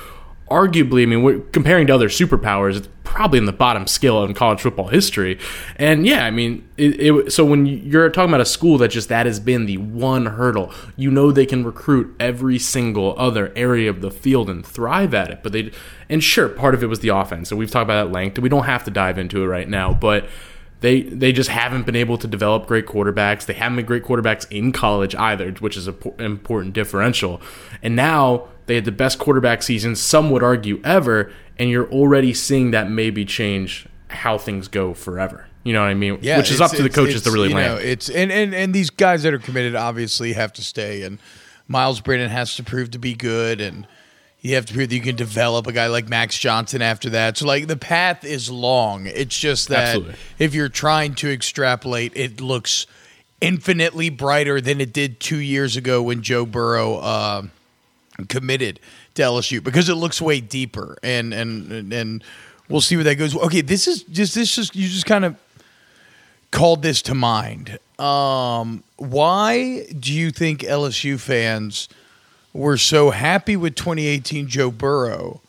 arguably, 0.50 1.02
I 1.02 1.06
mean, 1.06 1.22
we're 1.22 1.40
comparing 1.40 1.86
to 1.86 1.94
other 1.94 2.08
superpowers. 2.08 2.76
It's 2.76 2.88
probably 3.02 3.38
in 3.38 3.44
the 3.44 3.52
bottom 3.52 3.86
scale 3.86 4.24
in 4.24 4.34
college 4.34 4.60
football 4.60 4.88
history. 4.88 5.38
And 5.76 6.06
yeah, 6.06 6.24
I 6.24 6.30
mean, 6.30 6.68
it, 6.76 7.00
it, 7.00 7.32
so 7.32 7.44
when 7.44 7.64
you're 7.64 8.10
talking 8.10 8.30
about 8.30 8.40
a 8.40 8.46
school 8.46 8.76
that 8.78 8.88
just 8.88 9.08
that 9.08 9.26
has 9.26 9.38
been 9.38 9.66
the 9.66 9.78
one 9.78 10.26
hurdle, 10.26 10.72
you 10.96 11.10
know 11.10 11.30
they 11.30 11.46
can 11.46 11.64
recruit 11.64 12.14
every 12.18 12.58
single 12.58 13.14
other 13.16 13.52
area 13.54 13.88
of 13.88 14.00
the 14.00 14.10
field 14.10 14.50
and 14.50 14.66
thrive 14.66 15.14
at 15.14 15.30
it. 15.30 15.42
But 15.42 15.52
they, 15.52 15.70
and 16.08 16.22
sure, 16.22 16.48
part 16.48 16.74
of 16.74 16.82
it 16.82 16.86
was 16.86 17.00
the 17.00 17.08
offense, 17.08 17.50
and 17.50 17.58
we've 17.58 17.70
talked 17.70 17.84
about 17.84 18.06
that 18.06 18.12
length. 18.12 18.38
We 18.38 18.48
don't 18.48 18.64
have 18.64 18.84
to 18.84 18.90
dive 18.90 19.18
into 19.18 19.42
it 19.42 19.46
right 19.46 19.68
now, 19.68 19.94
but. 19.94 20.26
They, 20.84 21.00
they 21.00 21.32
just 21.32 21.48
haven't 21.48 21.86
been 21.86 21.96
able 21.96 22.18
to 22.18 22.28
develop 22.28 22.66
great 22.66 22.84
quarterbacks. 22.84 23.46
They 23.46 23.54
haven't 23.54 23.76
been 23.76 23.86
great 23.86 24.04
quarterbacks 24.04 24.46
in 24.50 24.70
college 24.70 25.14
either, 25.14 25.50
which 25.52 25.78
is 25.78 25.88
an 25.88 25.96
important 26.18 26.74
differential. 26.74 27.40
And 27.82 27.96
now 27.96 28.48
they 28.66 28.74
had 28.74 28.84
the 28.84 28.92
best 28.92 29.18
quarterback 29.18 29.62
season, 29.62 29.96
some 29.96 30.30
would 30.30 30.42
argue, 30.42 30.82
ever, 30.84 31.32
and 31.58 31.70
you're 31.70 31.90
already 31.90 32.34
seeing 32.34 32.70
that 32.72 32.90
maybe 32.90 33.24
change 33.24 33.86
how 34.08 34.36
things 34.36 34.68
go 34.68 34.92
forever. 34.92 35.46
You 35.62 35.72
know 35.72 35.80
what 35.80 35.88
I 35.88 35.94
mean? 35.94 36.18
Yeah, 36.20 36.36
Which 36.36 36.50
is 36.50 36.60
up 36.60 36.72
to 36.72 36.82
the 36.82 36.90
coaches 36.90 37.22
to 37.22 37.30
really 37.30 37.48
land. 37.48 37.76
Know, 37.76 37.80
it's 37.80 38.10
and, 38.10 38.30
and 38.30 38.54
and 38.54 38.74
these 38.74 38.90
guys 38.90 39.22
that 39.22 39.32
are 39.32 39.38
committed 39.38 39.74
obviously 39.74 40.34
have 40.34 40.52
to 40.52 40.62
stay, 40.62 41.00
and 41.00 41.18
Miles 41.66 42.02
Brennan 42.02 42.28
has 42.28 42.56
to 42.56 42.62
prove 42.62 42.90
to 42.90 42.98
be 42.98 43.14
good, 43.14 43.62
and 43.62 43.86
you 44.44 44.56
have 44.56 44.66
to 44.66 44.74
prove 44.74 44.90
that 44.90 44.94
you 44.94 45.00
can 45.00 45.16
develop 45.16 45.66
a 45.66 45.72
guy 45.72 45.86
like 45.86 46.06
Max 46.06 46.38
Johnson 46.38 46.82
after 46.82 47.08
that. 47.10 47.38
So 47.38 47.46
like 47.46 47.66
the 47.66 47.78
path 47.78 48.24
is 48.24 48.50
long. 48.50 49.06
It's 49.06 49.36
just 49.36 49.68
that 49.70 49.96
Absolutely. 49.96 50.14
if 50.38 50.54
you're 50.54 50.68
trying 50.68 51.14
to 51.16 51.32
extrapolate, 51.32 52.12
it 52.14 52.42
looks 52.42 52.86
infinitely 53.40 54.10
brighter 54.10 54.60
than 54.60 54.82
it 54.82 54.92
did 54.92 55.18
two 55.18 55.38
years 55.38 55.76
ago 55.76 56.02
when 56.02 56.22
Joe 56.22 56.46
Burrow. 56.46 56.96
Uh, 56.96 57.42
committed 58.28 58.78
to 59.14 59.22
LSU 59.22 59.60
because 59.60 59.88
it 59.88 59.96
looks 59.96 60.22
way 60.22 60.40
deeper 60.40 60.96
and 61.02 61.34
and 61.34 61.92
and 61.92 62.22
we'll 62.68 62.80
see 62.80 62.94
where 62.94 63.04
that 63.04 63.16
goes. 63.16 63.36
Okay, 63.36 63.60
this 63.60 63.88
is 63.88 64.04
just 64.04 64.36
this 64.36 64.54
just 64.54 64.76
you 64.76 64.88
just 64.88 65.06
kind 65.06 65.24
of 65.24 65.36
called 66.52 66.82
this 66.82 67.02
to 67.02 67.14
mind. 67.14 67.78
Um, 67.98 68.84
why 68.98 69.86
do 69.98 70.12
you 70.12 70.30
think 70.30 70.60
LSU 70.60 71.18
fans 71.18 71.88
were 72.54 72.78
so 72.78 73.10
happy 73.10 73.56
with 73.56 73.74
2018 73.74 74.46
Joe 74.46 74.70
Burrow, 74.70 75.42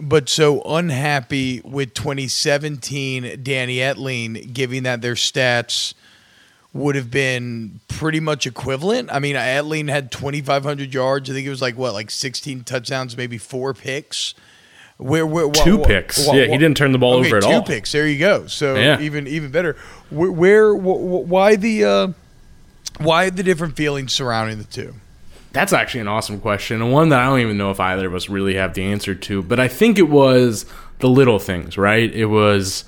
but 0.00 0.28
so 0.28 0.62
unhappy 0.62 1.60
with 1.64 1.92
2017 1.92 3.40
Danny 3.42 3.76
Etling, 3.76 4.54
giving 4.54 4.84
that 4.84 5.02
their 5.02 5.14
stats 5.14 5.92
would 6.72 6.94
have 6.94 7.10
been 7.10 7.80
pretty 7.88 8.20
much 8.20 8.46
equivalent. 8.46 9.10
I 9.12 9.18
mean, 9.18 9.34
Etling 9.34 9.90
had 9.90 10.12
2,500 10.12 10.94
yards. 10.94 11.28
I 11.28 11.32
think 11.32 11.46
it 11.46 11.50
was 11.50 11.60
like 11.60 11.76
what, 11.76 11.92
like 11.92 12.10
16 12.10 12.62
touchdowns, 12.64 13.16
maybe 13.16 13.36
four 13.36 13.74
picks. 13.74 14.34
Where, 14.98 15.26
where 15.26 15.50
two 15.50 15.78
picks? 15.78 16.26
yeah, 16.26 16.46
he 16.46 16.58
didn't 16.58 16.76
turn 16.76 16.90
the 16.92 16.98
ball 16.98 17.14
okay, 17.14 17.28
over 17.28 17.36
at 17.36 17.42
two 17.42 17.48
all. 17.48 17.62
Two 17.62 17.72
picks. 17.72 17.92
There 17.92 18.06
you 18.06 18.18
go. 18.18 18.46
So 18.46 18.74
yeah. 18.74 19.00
even 19.00 19.28
even 19.28 19.52
better. 19.52 19.76
Where, 20.10 20.32
where 20.32 20.74
why 20.74 21.54
the 21.54 21.84
uh, 21.84 22.08
why 22.98 23.30
the 23.30 23.44
different 23.44 23.76
feelings 23.76 24.12
surrounding 24.12 24.58
the 24.58 24.64
two? 24.64 24.94
That's 25.52 25.72
actually 25.72 26.02
an 26.02 26.08
awesome 26.08 26.40
question, 26.40 26.82
and 26.82 26.92
one 26.92 27.08
that 27.08 27.20
I 27.20 27.26
don't 27.26 27.40
even 27.40 27.56
know 27.56 27.70
if 27.70 27.80
either 27.80 28.06
of 28.06 28.14
us 28.14 28.28
really 28.28 28.54
have 28.54 28.74
the 28.74 28.82
answer 28.82 29.14
to. 29.14 29.42
But 29.42 29.58
I 29.58 29.68
think 29.68 29.98
it 29.98 30.08
was 30.10 30.66
the 30.98 31.08
little 31.08 31.38
things, 31.38 31.78
right? 31.78 32.12
It 32.12 32.26
was 32.26 32.84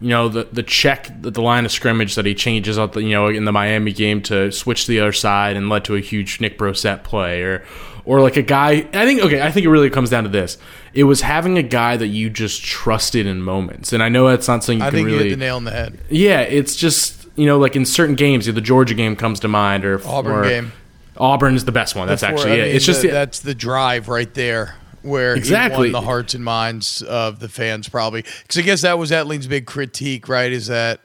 you 0.00 0.10
know 0.10 0.28
the 0.28 0.48
the 0.52 0.62
check 0.62 1.10
the, 1.20 1.30
the 1.30 1.42
line 1.42 1.64
of 1.64 1.72
scrimmage 1.72 2.14
that 2.14 2.24
he 2.24 2.34
changes 2.34 2.78
out 2.78 2.92
the 2.92 3.02
you 3.02 3.10
know 3.10 3.28
in 3.28 3.44
the 3.44 3.52
Miami 3.52 3.92
game 3.92 4.22
to 4.22 4.52
switch 4.52 4.86
to 4.86 4.92
the 4.92 5.00
other 5.00 5.12
side 5.12 5.56
and 5.56 5.68
led 5.68 5.84
to 5.86 5.96
a 5.96 6.00
huge 6.00 6.40
Nick 6.40 6.58
Brossette 6.58 7.02
play 7.02 7.42
or 7.42 7.64
or 8.04 8.20
like 8.20 8.36
a 8.36 8.42
guy 8.42 8.88
I 8.92 9.04
think 9.04 9.22
okay 9.22 9.42
I 9.42 9.50
think 9.50 9.66
it 9.66 9.70
really 9.70 9.90
comes 9.90 10.10
down 10.10 10.24
to 10.24 10.30
this 10.30 10.56
it 10.94 11.04
was 11.04 11.22
having 11.22 11.58
a 11.58 11.62
guy 11.62 11.96
that 11.96 12.06
you 12.08 12.30
just 12.30 12.62
trusted 12.62 13.26
in 13.26 13.42
moments 13.42 13.92
and 13.92 14.02
I 14.02 14.08
know 14.08 14.28
that's 14.28 14.46
not 14.46 14.62
something 14.62 14.78
you 14.78 14.84
I 14.84 14.90
can 14.90 14.98
think 14.98 15.06
really 15.06 15.18
you 15.18 15.24
hit 15.24 15.30
the 15.30 15.36
nail 15.36 15.56
on 15.56 15.64
the 15.64 15.72
head 15.72 15.98
yeah 16.08 16.40
it's 16.40 16.76
just 16.76 17.26
you 17.34 17.46
know 17.46 17.58
like 17.58 17.74
in 17.74 17.84
certain 17.84 18.14
games 18.14 18.46
the 18.46 18.60
Georgia 18.60 18.94
game 18.94 19.16
comes 19.16 19.40
to 19.40 19.48
mind 19.48 19.84
or 19.84 20.00
Auburn 20.06 20.32
or, 20.32 20.44
game 20.44 20.72
Auburn's 21.18 21.64
the 21.64 21.72
best 21.72 21.94
one 21.94 22.08
that's 22.08 22.22
Before, 22.22 22.38
actually 22.38 22.62
I 22.62 22.66
mean, 22.66 22.76
It's 22.76 22.84
just 22.84 23.02
the, 23.02 23.08
that's 23.08 23.40
the 23.40 23.54
drive 23.54 24.08
right 24.08 24.32
there 24.34 24.76
where 25.02 25.34
exactly. 25.34 25.90
the 25.90 26.00
hearts 26.00 26.34
and 26.34 26.44
minds 26.44 27.02
of 27.02 27.40
the 27.40 27.48
fans, 27.48 27.88
probably. 27.88 28.22
Because 28.22 28.58
I 28.58 28.62
guess 28.62 28.82
that 28.82 28.98
was 28.98 29.10
Etling's 29.10 29.46
big 29.46 29.66
critique, 29.66 30.28
right? 30.28 30.52
Is 30.52 30.66
that, 30.66 31.00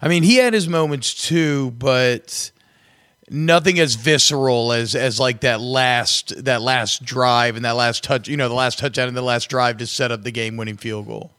I 0.00 0.08
mean, 0.08 0.22
he 0.22 0.36
had 0.36 0.52
his 0.54 0.68
moments 0.68 1.14
too, 1.14 1.72
but 1.72 2.52
nothing 3.30 3.78
as 3.78 3.94
visceral 3.94 4.72
as 4.72 4.94
as 4.94 5.20
like 5.20 5.40
that 5.40 5.60
last 5.60 6.44
that 6.44 6.62
last 6.62 7.04
drive 7.04 7.56
and 7.56 7.64
that 7.64 7.76
last 7.76 8.02
touch, 8.04 8.28
you 8.28 8.36
know, 8.36 8.48
the 8.48 8.54
last 8.54 8.78
touchdown 8.78 9.08
and 9.08 9.16
the 9.16 9.22
last 9.22 9.48
drive 9.50 9.78
to 9.78 9.86
set 9.86 10.12
up 10.12 10.22
the 10.22 10.30
game 10.30 10.56
winning 10.56 10.76
field 10.76 11.06
goal. 11.06 11.32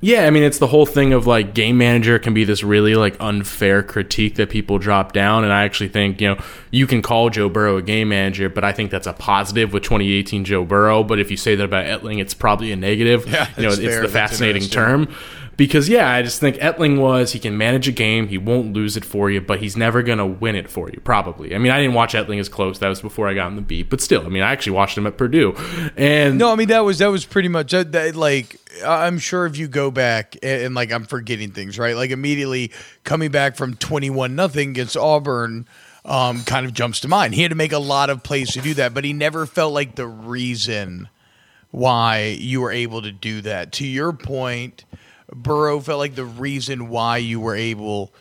Yeah, 0.00 0.26
I 0.26 0.30
mean 0.30 0.42
it's 0.42 0.58
the 0.58 0.66
whole 0.66 0.84
thing 0.84 1.14
of 1.14 1.26
like 1.26 1.54
game 1.54 1.78
manager 1.78 2.18
can 2.18 2.34
be 2.34 2.44
this 2.44 2.62
really 2.62 2.94
like 2.94 3.16
unfair 3.20 3.82
critique 3.82 4.34
that 4.34 4.50
people 4.50 4.78
drop 4.78 5.12
down 5.12 5.44
and 5.44 5.52
I 5.52 5.64
actually 5.64 5.88
think, 5.88 6.20
you 6.20 6.28
know, 6.28 6.44
you 6.70 6.86
can 6.86 7.00
call 7.00 7.30
Joe 7.30 7.48
Burrow 7.48 7.78
a 7.78 7.82
game 7.82 8.10
manager, 8.10 8.50
but 8.50 8.64
I 8.64 8.72
think 8.72 8.90
that's 8.90 9.06
a 9.06 9.14
positive 9.14 9.72
with 9.72 9.82
2018 9.82 10.44
Joe 10.44 10.64
Burrow, 10.64 11.04
but 11.04 11.20
if 11.20 11.30
you 11.30 11.38
say 11.38 11.54
that 11.54 11.64
about 11.64 11.86
Etling, 11.86 12.20
it's 12.20 12.34
probably 12.34 12.70
a 12.70 12.76
negative. 12.76 13.26
Yeah, 13.26 13.48
you 13.56 13.62
know, 13.62 13.68
it's 13.70 13.78
fair. 13.78 14.02
the 14.02 14.08
fascinating 14.08 14.64
term 14.64 15.14
because 15.56 15.88
yeah, 15.88 16.10
I 16.10 16.22
just 16.22 16.40
think 16.40 16.56
Etling 16.56 17.00
was 17.00 17.32
he 17.32 17.38
can 17.38 17.56
manage 17.56 17.88
a 17.88 17.92
game, 17.92 18.28
he 18.28 18.38
won't 18.38 18.72
lose 18.72 18.96
it 18.96 19.04
for 19.04 19.30
you, 19.30 19.40
but 19.40 19.60
he's 19.60 19.76
never 19.76 20.02
gonna 20.02 20.26
win 20.26 20.56
it 20.56 20.70
for 20.70 20.90
you. 20.90 21.00
Probably. 21.00 21.54
I 21.54 21.58
mean, 21.58 21.72
I 21.72 21.80
didn't 21.80 21.94
watch 21.94 22.14
Etling 22.14 22.40
as 22.40 22.48
close. 22.48 22.78
That 22.78 22.88
was 22.88 23.00
before 23.00 23.28
I 23.28 23.34
got 23.34 23.46
on 23.46 23.56
the 23.56 23.62
beat, 23.62 23.90
but 23.90 24.00
still, 24.00 24.24
I 24.24 24.28
mean, 24.28 24.42
I 24.42 24.52
actually 24.52 24.72
watched 24.72 24.98
him 24.98 25.06
at 25.06 25.16
Purdue, 25.16 25.54
and 25.96 26.38
no, 26.38 26.52
I 26.52 26.56
mean 26.56 26.68
that 26.68 26.84
was 26.84 26.98
that 26.98 27.08
was 27.08 27.24
pretty 27.24 27.48
much 27.48 27.72
that, 27.72 27.92
that 27.92 28.16
like 28.16 28.58
I'm 28.84 29.18
sure 29.18 29.46
if 29.46 29.56
you 29.56 29.68
go 29.68 29.90
back 29.90 30.36
and, 30.42 30.62
and 30.62 30.74
like 30.74 30.92
I'm 30.92 31.04
forgetting 31.04 31.52
things 31.52 31.78
right, 31.78 31.96
like 31.96 32.10
immediately 32.10 32.72
coming 33.04 33.30
back 33.30 33.56
from 33.56 33.74
21 33.74 34.34
nothing 34.34 34.70
against 34.70 34.96
Auburn. 34.96 35.66
Um, 36.06 36.42
kind 36.44 36.66
of 36.66 36.74
jumps 36.74 37.00
to 37.00 37.08
mind. 37.08 37.34
He 37.34 37.40
had 37.40 37.48
to 37.48 37.54
make 37.54 37.72
a 37.72 37.78
lot 37.78 38.10
of 38.10 38.22
plays 38.22 38.52
to 38.52 38.60
do 38.60 38.74
that, 38.74 38.92
but 38.92 39.04
he 39.04 39.14
never 39.14 39.46
felt 39.46 39.72
like 39.72 39.94
the 39.94 40.06
reason 40.06 41.08
why 41.74 42.36
you 42.38 42.60
were 42.60 42.70
able 42.70 43.02
to 43.02 43.10
do 43.10 43.40
that. 43.40 43.72
To 43.72 43.86
your 43.86 44.12
point, 44.12 44.84
Burrow 45.34 45.80
felt 45.80 45.98
like 45.98 46.14
the 46.14 46.24
reason 46.24 46.88
why 46.88 47.18
you 47.18 47.40
were 47.40 47.56
able 47.56 48.12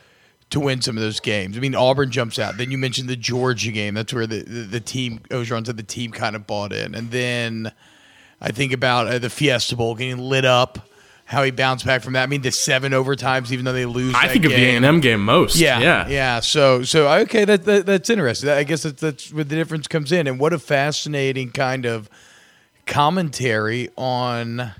to 0.49 0.59
win 0.59 0.81
some 0.81 0.97
of 0.97 1.03
those 1.03 1.19
games. 1.19 1.57
I 1.57 1.59
mean, 1.59 1.75
Auburn 1.75 2.11
jumps 2.11 2.37
out. 2.39 2.57
Then 2.57 2.71
you 2.71 2.77
mentioned 2.77 3.09
the 3.09 3.15
Georgia 3.15 3.71
game. 3.71 3.93
That's 3.93 4.13
where 4.13 4.27
the 4.27 4.43
the, 4.43 4.61
the 4.61 4.79
team 4.79 5.19
Orgeron 5.29 5.65
said 5.65 5.77
the 5.77 5.83
team 5.83 6.11
kind 6.11 6.35
of 6.35 6.45
bought 6.45 6.73
in, 6.73 6.95
and 6.95 7.11
then 7.11 7.71
I 8.41 8.51
think 8.51 8.73
about 8.73 9.07
uh, 9.07 9.19
the 9.19 9.29
Fiesta 9.29 9.75
Bowl 9.75 9.95
getting 9.95 10.17
lit 10.17 10.45
up 10.45 10.89
how 11.25 11.41
he 11.43 11.51
bounced 11.51 11.85
back 11.85 12.03
from 12.03 12.13
that. 12.13 12.23
I 12.23 12.25
mean, 12.27 12.41
the 12.41 12.51
seven 12.51 12.91
overtimes, 12.91 13.51
even 13.51 13.65
though 13.65 13.73
they 13.73 13.85
lose. 13.85 14.13
I 14.15 14.27
think 14.27 14.45
of 14.45 14.51
the 14.51 14.63
A 14.63 14.75
and 14.75 14.85
M 14.85 14.99
game 14.99 15.23
most. 15.23 15.55
Yeah, 15.55 15.79
yeah, 15.79 16.07
yeah. 16.07 16.39
So, 16.41 16.83
so 16.83 17.07
okay, 17.21 17.45
that, 17.45 17.63
that 17.65 17.85
that's 17.85 18.09
interesting. 18.09 18.49
I 18.49 18.63
guess 18.63 18.83
that's, 18.83 19.01
that's 19.01 19.33
where 19.33 19.43
the 19.43 19.55
difference 19.55 19.87
comes 19.87 20.11
in, 20.11 20.27
and 20.27 20.39
what 20.39 20.53
a 20.53 20.59
fascinating 20.59 21.51
kind 21.51 21.85
of 21.85 22.09
commentary 22.85 23.89
on 23.97 24.73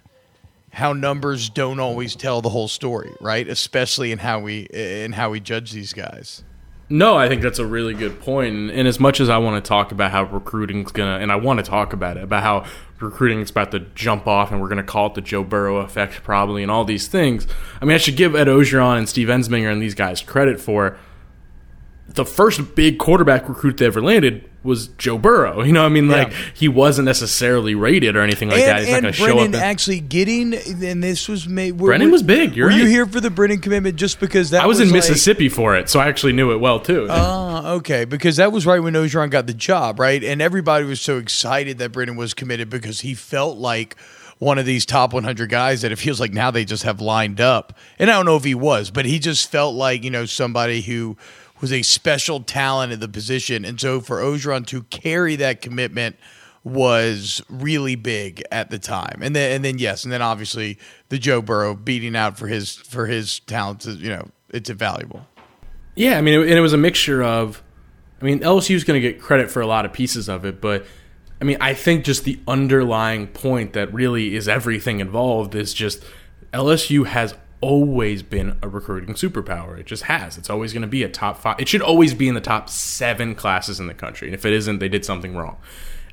how 0.73 0.91
numbers 0.91 1.49
don't 1.49 1.79
always 1.79 2.15
tell 2.15 2.41
the 2.41 2.49
whole 2.49 2.67
story, 2.67 3.13
right? 3.21 3.47
Especially 3.47 4.11
in 4.11 4.17
how 4.17 4.39
we 4.39 4.61
in 4.73 5.13
how 5.13 5.29
we 5.29 5.39
judge 5.39 5.71
these 5.71 5.93
guys. 5.93 6.43
No, 6.89 7.15
I 7.15 7.29
think 7.29 7.41
that's 7.41 7.59
a 7.59 7.65
really 7.65 7.93
good 7.93 8.19
point. 8.19 8.71
And, 8.71 8.87
as 8.87 8.99
much 8.99 9.19
as 9.19 9.29
I 9.29 9.37
want 9.37 9.63
to 9.63 9.67
talk 9.67 9.91
about 9.91 10.11
how 10.11 10.23
recruiting's 10.23 10.91
gonna, 10.91 11.19
and 11.19 11.31
I 11.31 11.37
want 11.37 11.63
to 11.63 11.63
talk 11.63 11.93
about 11.93 12.17
it, 12.17 12.23
about 12.23 12.43
how 12.43 12.65
recruiting's 12.99 13.51
about 13.51 13.71
to 13.71 13.79
jump 13.79 14.27
off, 14.27 14.51
and 14.51 14.61
we're 14.61 14.67
gonna 14.67 14.83
call 14.83 15.07
it 15.07 15.13
the 15.13 15.21
Joe 15.21 15.43
Burrow 15.43 15.77
effect, 15.77 16.23
probably, 16.23 16.63
and 16.63 16.71
all 16.71 16.83
these 16.83 17.07
things. 17.07 17.47
I 17.79 17.85
mean, 17.85 17.95
I 17.95 17.99
should 17.99 18.17
give 18.17 18.35
Ed 18.35 18.47
Orgeron 18.47 18.97
and 18.97 19.07
Steve 19.07 19.27
Ensminger 19.27 19.71
and 19.71 19.81
these 19.81 19.95
guys 19.95 20.21
credit 20.21 20.59
for 20.59 20.97
the 22.13 22.25
first 22.25 22.75
big 22.75 22.99
quarterback 22.99 23.47
recruit 23.49 23.77
they 23.77 23.85
ever 23.85 24.01
landed 24.01 24.49
was 24.63 24.87
Joe 24.97 25.17
Burrow. 25.17 25.61
You 25.65 25.73
know, 25.73 25.81
what 25.81 25.87
I 25.87 25.89
mean, 25.89 26.07
like 26.07 26.29
Yeah. 26.31 26.37
he 26.53 26.67
wasn't 26.69 27.05
necessarily 27.05 27.75
rated 27.75 28.15
or 28.15 28.21
anything 28.21 28.49
like 28.49 28.63
that. 28.63 28.77
and 28.77 28.85
He's 28.85 28.89
not 28.91 28.95
and 28.95 29.01
going 29.03 29.13
to 29.13 29.19
show 29.19 29.39
up. 29.39 29.45
in- 29.45 29.55
actually 29.55 29.99
getting, 29.99 30.53
and 30.53 31.03
this 31.03 31.27
was 31.27 31.47
made. 31.49 31.79
Were, 31.79 31.87
Brennan 31.87 32.07
were- 32.07 32.13
was 32.13 32.23
big, 32.23 32.55
you're 32.55 32.67
were 32.67 32.71
you 32.71 32.85
here 32.85 33.05
for 33.05 33.19
the 33.19 33.29
Brennan 33.29 33.59
commitment 33.59 33.95
just 33.97 34.19
because 34.19 34.51
that 34.51 34.63
I 34.63 34.67
was, 34.67 34.79
in 34.79 34.87
like- 34.87 34.95
Mississippi 34.95 35.49
for 35.49 35.75
it, 35.75 35.89
so 35.89 35.99
I 35.99 36.07
actually 36.07 36.33
knew 36.33 36.51
it 36.51 36.57
well 36.61 36.79
too. 36.79 37.07
Ah, 37.09 37.71
okay, 37.73 38.05
because 38.05 38.37
that 38.37 38.51
was 38.51 38.65
right 38.65 38.79
when 38.79 38.93
Orgeron 38.93 39.29
got 39.29 39.47
the 39.47 39.53
job, 39.53 39.99
right? 39.99 40.23
And 40.23 40.41
everybody 40.41 40.85
was 40.85 41.01
so 41.01 41.17
excited 41.17 41.77
that 41.79 41.91
Brennan 41.91 42.15
was 42.15 42.33
committed 42.33 42.69
because 42.69 43.01
he 43.01 43.15
felt 43.15 43.57
like 43.57 43.95
one 44.39 44.57
of 44.57 44.65
these 44.65 44.85
top 44.85 45.13
100 45.13 45.49
guys 45.49 45.81
that 45.83 45.91
it 45.91 45.95
feels 45.97 46.19
like 46.19 46.33
now 46.33 46.51
they 46.51 46.65
just 46.65 46.83
have 46.83 46.99
lined 47.01 47.39
up. 47.39 47.77
And 47.99 48.09
I 48.09 48.13
don't 48.15 48.25
know 48.25 48.35
if 48.35 48.43
he 48.43 48.55
was, 48.55 48.91
but 48.91 49.05
he 49.05 49.17
just 49.19 49.49
felt 49.49 49.73
like, 49.75 50.03
you 50.03 50.09
know, 50.09 50.25
somebody 50.25 50.81
who 50.81 51.15
was 51.63 51.71
a 51.71 51.81
special 51.81 52.41
talent 52.41 52.91
at 52.91 52.99
the 52.99 53.07
position. 53.07 53.63
And 53.63 53.79
so 53.79 54.01
for 54.01 54.17
Orgeron 54.17 54.67
to 54.67 54.83
carry 54.83 55.37
that 55.37 55.61
commitment 55.61 56.17
was 56.65 57.41
really 57.47 57.95
big 57.95 58.43
at 58.51 58.69
the 58.69 58.77
time. 58.77 59.19
And 59.21 59.33
then 59.33 59.53
and 59.53 59.63
then 59.63 59.77
yes, 59.77 60.03
and 60.03 60.11
then 60.11 60.21
obviously 60.21 60.77
the 61.07 61.17
Joe 61.17 61.41
Burrow 61.41 61.73
beating 61.73 62.17
out 62.17 62.37
for 62.37 62.47
his 62.47 62.75
for 62.75 63.07
his 63.07 63.39
talents 63.39 63.85
you 63.85 64.09
know, 64.09 64.27
it's 64.49 64.69
invaluable. 64.69 65.25
Yeah, 65.95 66.17
I 66.17 66.21
mean, 66.21 66.41
it, 66.41 66.41
and 66.41 66.51
it 66.51 66.61
was 66.61 66.73
a 66.73 66.77
mixture 66.77 67.23
of. 67.23 67.63
I 68.21 68.25
mean, 68.25 68.41
LSU's 68.41 68.83
going 68.83 69.01
to 69.01 69.11
get 69.11 69.21
credit 69.21 69.49
for 69.49 69.61
a 69.61 69.67
lot 69.67 69.85
of 69.85 69.93
pieces 69.93 70.27
of 70.27 70.43
it, 70.43 70.59
but 70.59 70.85
I 71.39 71.45
mean, 71.45 71.57
I 71.61 71.73
think 71.73 72.03
just 72.03 72.25
the 72.25 72.39
underlying 72.45 73.27
point 73.27 73.71
that 73.73 73.93
really 73.93 74.35
is 74.35 74.49
everything 74.49 74.99
involved 74.99 75.55
is 75.55 75.73
just 75.73 76.03
LSU 76.53 77.05
has 77.05 77.35
always 77.63 78.21
been 78.23 78.57
a 78.61 78.67
recruiting 78.67 79.15
superpower. 79.15 79.79
It 79.79 79.85
just 79.85 80.03
has. 80.03 80.37
It's 80.37 80.49
always 80.49 80.73
going 80.73 80.81
to 80.81 80.87
be 80.87 81.01
a 81.03 81.09
top 81.09 81.37
five. 81.37 81.55
It 81.59 81.69
should 81.69 81.81
always 81.81 82.13
be 82.13 82.27
in 82.27 82.35
the 82.35 82.41
top 82.41 82.69
seven 82.69 83.35
classes 83.35 83.79
in 83.79 83.87
the 83.87 83.93
country. 83.93 84.27
And 84.27 84.35
if 84.35 84.45
it 84.45 84.51
isn't, 84.51 84.79
they 84.79 84.89
did 84.89 85.05
something 85.05 85.33
wrong. 85.33 85.55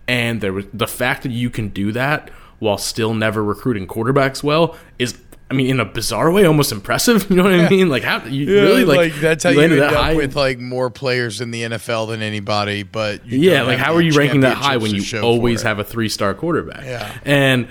And 0.06 0.40
there 0.40 0.52
was 0.52 0.66
the 0.72 0.86
fact 0.86 1.24
that 1.24 1.32
you 1.32 1.50
can 1.50 1.70
do 1.70 1.90
that 1.90 2.30
while 2.60 2.78
still 2.78 3.14
never 3.14 3.42
recruiting 3.42 3.88
quarterbacks 3.88 4.44
well 4.44 4.76
is. 4.98 5.18
I 5.50 5.52
mean, 5.52 5.66
in 5.66 5.80
a 5.80 5.84
bizarre 5.84 6.30
way, 6.30 6.44
almost 6.44 6.70
impressive. 6.70 7.28
You 7.30 7.34
know 7.34 7.42
what 7.42 7.52
I 7.52 7.68
mean? 7.68 7.88
Like, 7.88 8.04
how 8.04 8.24
you 8.24 8.46
really 8.46 8.84
like, 8.84 9.12
that's 9.16 9.42
how 9.42 9.50
you, 9.50 9.60
end 9.60 9.72
that 9.72 9.92
up 9.92 9.94
high? 9.94 10.14
with 10.14 10.36
like 10.36 10.60
more 10.60 10.90
players 10.90 11.40
in 11.40 11.50
the 11.50 11.62
NFL 11.62 12.06
than 12.06 12.22
anybody. 12.22 12.84
But 12.84 13.26
yeah, 13.26 13.62
like 13.62 13.78
how 13.78 13.94
are 13.94 14.00
you 14.00 14.12
ranking 14.12 14.42
that 14.42 14.56
high 14.56 14.76
when 14.76 14.94
you 14.94 15.02
always 15.20 15.62
have 15.62 15.80
a 15.80 15.84
three 15.84 16.08
star 16.08 16.34
quarterback? 16.34 16.84
Yeah. 16.84 17.18
and 17.24 17.66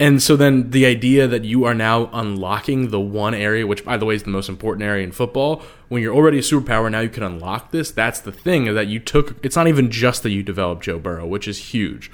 and 0.00 0.22
so 0.22 0.34
then 0.34 0.70
the 0.70 0.86
idea 0.86 1.28
that 1.28 1.44
you 1.44 1.64
are 1.64 1.74
now 1.74 2.08
unlocking 2.14 2.88
the 2.88 2.98
one 2.98 3.34
area, 3.34 3.66
which 3.66 3.84
by 3.84 3.98
the 3.98 4.06
way 4.06 4.14
is 4.14 4.22
the 4.22 4.30
most 4.30 4.48
important 4.48 4.82
area 4.82 5.04
in 5.04 5.12
football, 5.12 5.62
when 5.88 6.02
you're 6.02 6.14
already 6.14 6.38
a 6.38 6.42
superpower, 6.42 6.90
now 6.90 7.00
you 7.00 7.10
can 7.10 7.22
unlock 7.22 7.70
this. 7.70 7.90
That's 7.90 8.18
the 8.18 8.32
thing 8.32 8.74
that 8.74 8.86
you 8.86 8.98
took. 8.98 9.36
It's 9.44 9.56
not 9.56 9.68
even 9.68 9.90
just 9.90 10.22
that 10.22 10.30
you 10.30 10.42
developed 10.42 10.84
Joe 10.84 10.98
Burrow, 10.98 11.26
which 11.26 11.46
is 11.46 11.58
huge. 11.74 12.10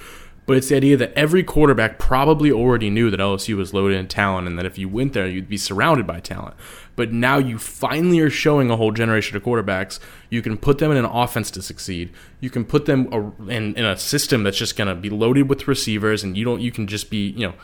But 0.47 0.57
it's 0.57 0.69
the 0.69 0.77
idea 0.77 0.97
that 0.97 1.13
every 1.15 1.45
quarterback 1.45 2.01
probably 2.01 2.51
already 2.51 2.91
knew 2.91 3.09
that 3.11 3.21
LSU 3.21 3.57
was 3.57 3.73
loaded 3.73 3.99
in 3.99 4.09
talent 4.09 4.49
and 4.49 4.59
that 4.59 4.67
if 4.67 4.79
you 4.79 4.89
went 4.89 5.13
there, 5.13 5.29
you'd 5.29 5.49
be 5.49 5.57
surrounded 5.57 6.09
by 6.09 6.19
talent. 6.19 6.57
But 6.97 7.13
now 7.13 7.37
you 7.37 7.59
finally 7.59 8.21
are 8.21 8.31
showing 8.31 8.71
a 8.71 8.77
whole 8.77 8.91
generation 8.91 9.37
of 9.37 9.43
quarterbacks. 9.43 10.01
You 10.31 10.41
can 10.43 10.57
put 10.57 10.79
them 10.79 10.91
in 10.91 10.97
an 10.97 11.05
offense 11.05 11.51
to 11.53 11.63
succeed. 11.63 12.13
You 12.41 12.49
can 12.49 12.65
put 12.65 12.87
them 12.87 13.13
in, 13.49 13.75
in 13.75 13.85
a 13.85 13.97
system 13.97 14.43
that's 14.43 14.57
just 14.57 14.77
going 14.77 14.89
to 14.89 14.95
be 14.95 15.11
loaded 15.11 15.49
with 15.49 15.69
receivers, 15.69 16.25
and 16.25 16.37
you 16.37 16.45
don't. 16.45 16.61
You 16.61 16.73
can 16.73 16.87
just 16.87 17.11
be, 17.11 17.29
you 17.29 17.49
know, 17.49 17.55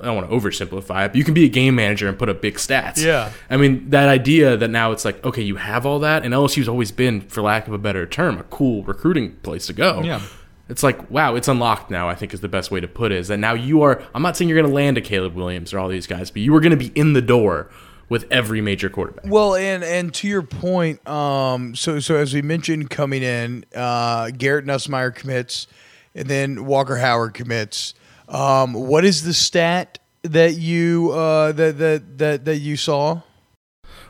I 0.00 0.06
don't 0.06 0.16
want 0.16 0.28
to 0.28 0.36
oversimplify 0.36 1.06
it, 1.06 1.08
but 1.12 1.16
you 1.16 1.24
can 1.24 1.34
be 1.34 1.44
a 1.44 1.48
game 1.48 1.76
manager 1.76 2.08
and 2.08 2.18
put 2.18 2.28
up 2.28 2.42
big 2.42 2.56
stats. 2.56 3.04
Yeah. 3.04 3.32
I 3.48 3.56
mean, 3.56 3.90
that 3.90 4.08
idea 4.08 4.56
that 4.56 4.68
now 4.68 4.92
it's 4.92 5.04
like, 5.04 5.24
okay, 5.24 5.42
you 5.42 5.56
have 5.56 5.86
all 5.86 6.00
that, 6.00 6.24
and 6.24 6.34
LSU's 6.34 6.68
always 6.68 6.90
been, 6.90 7.20
for 7.22 7.42
lack 7.42 7.68
of 7.68 7.74
a 7.74 7.78
better 7.78 8.06
term, 8.06 8.38
a 8.38 8.44
cool 8.44 8.82
recruiting 8.82 9.36
place 9.36 9.66
to 9.66 9.72
go. 9.72 10.02
Yeah. 10.02 10.20
It's 10.68 10.82
like, 10.82 11.10
wow, 11.10 11.34
it's 11.34 11.48
unlocked 11.48 11.90
now, 11.90 12.08
I 12.08 12.14
think 12.14 12.32
is 12.32 12.40
the 12.40 12.48
best 12.48 12.70
way 12.70 12.80
to 12.80 12.86
put 12.86 13.10
it. 13.10 13.18
Is 13.18 13.28
that 13.28 13.38
now 13.38 13.54
you 13.54 13.82
are, 13.82 14.02
I'm 14.14 14.22
not 14.22 14.36
saying 14.36 14.48
you're 14.48 14.58
going 14.58 14.70
to 14.70 14.74
land 14.74 14.96
a 14.98 15.00
Caleb 15.00 15.34
Williams 15.34 15.74
or 15.74 15.80
all 15.80 15.88
these 15.88 16.06
guys, 16.06 16.30
but 16.30 16.42
you 16.42 16.54
are 16.54 16.60
going 16.60 16.70
to 16.70 16.76
be 16.76 16.92
in 16.94 17.12
the 17.12 17.22
door 17.22 17.68
with 18.10 18.26
every 18.30 18.60
major 18.60 18.90
quarterback. 18.90 19.24
Well, 19.26 19.54
and 19.54 19.82
and 19.82 20.12
to 20.14 20.28
your 20.28 20.42
point, 20.42 21.06
um, 21.08 21.74
so 21.74 22.00
so 22.00 22.16
as 22.16 22.34
we 22.34 22.42
mentioned 22.42 22.90
coming 22.90 23.22
in, 23.22 23.64
uh, 23.74 24.30
Garrett 24.30 24.66
Nussmeier 24.66 25.14
commits, 25.14 25.66
and 26.14 26.28
then 26.28 26.66
Walker 26.66 26.96
Howard 26.96 27.32
commits. 27.32 27.94
Um, 28.28 28.74
what 28.74 29.04
is 29.04 29.24
the 29.24 29.32
stat 29.32 29.98
that 30.22 30.56
you 30.56 31.12
uh, 31.12 31.52
that 31.52 31.78
that 31.78 32.18
that 32.18 32.44
that 32.44 32.56
you 32.58 32.76
saw? 32.76 33.22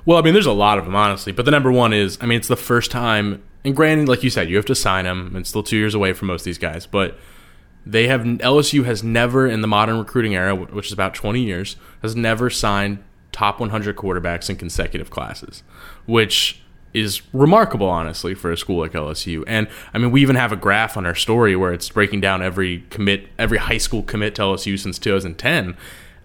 Well, 0.06 0.18
I 0.18 0.22
mean, 0.22 0.32
there's 0.32 0.46
a 0.46 0.52
lot 0.52 0.78
of 0.78 0.86
them, 0.86 0.96
honestly. 0.96 1.30
But 1.30 1.44
the 1.44 1.50
number 1.50 1.70
one 1.70 1.92
is, 1.92 2.18
I 2.20 2.26
mean, 2.26 2.38
it's 2.38 2.48
the 2.48 2.56
first 2.56 2.90
time. 2.90 3.42
And 3.64 3.76
granted, 3.76 4.08
like 4.08 4.24
you 4.24 4.30
said, 4.30 4.48
you 4.48 4.56
have 4.56 4.64
to 4.66 4.74
sign 4.74 5.04
them. 5.04 5.36
It's 5.36 5.50
still 5.50 5.62
two 5.62 5.76
years 5.76 5.94
away 5.94 6.14
from 6.14 6.28
most 6.28 6.40
of 6.40 6.44
these 6.46 6.56
guys, 6.56 6.86
but 6.86 7.18
they 7.84 8.08
have 8.08 8.22
LSU 8.22 8.86
has 8.86 9.02
never 9.02 9.46
in 9.46 9.60
the 9.60 9.68
modern 9.68 9.98
recruiting 9.98 10.34
era, 10.34 10.54
which 10.54 10.86
is 10.86 10.92
about 10.92 11.12
20 11.14 11.42
years, 11.42 11.76
has 12.00 12.16
never 12.16 12.48
signed 12.48 13.04
top 13.32 13.60
100 13.60 13.96
quarterbacks 13.96 14.50
in 14.50 14.56
consecutive 14.56 15.10
classes, 15.10 15.62
which 16.06 16.60
is 16.92 17.22
remarkable, 17.32 17.88
honestly, 17.88 18.34
for 18.34 18.50
a 18.50 18.56
school 18.56 18.80
like 18.80 18.92
LSU. 18.92 19.44
And 19.46 19.68
I 19.94 19.98
mean, 19.98 20.10
we 20.10 20.22
even 20.22 20.36
have 20.36 20.52
a 20.52 20.56
graph 20.56 20.96
on 20.96 21.06
our 21.06 21.14
story 21.14 21.54
where 21.54 21.72
it's 21.72 21.88
breaking 21.88 22.20
down 22.20 22.42
every 22.42 22.84
commit, 22.90 23.28
every 23.38 23.58
high 23.58 23.78
school 23.78 24.02
commit 24.02 24.34
to 24.36 24.42
LSU 24.42 24.78
since 24.78 24.98
2010. 24.98 25.76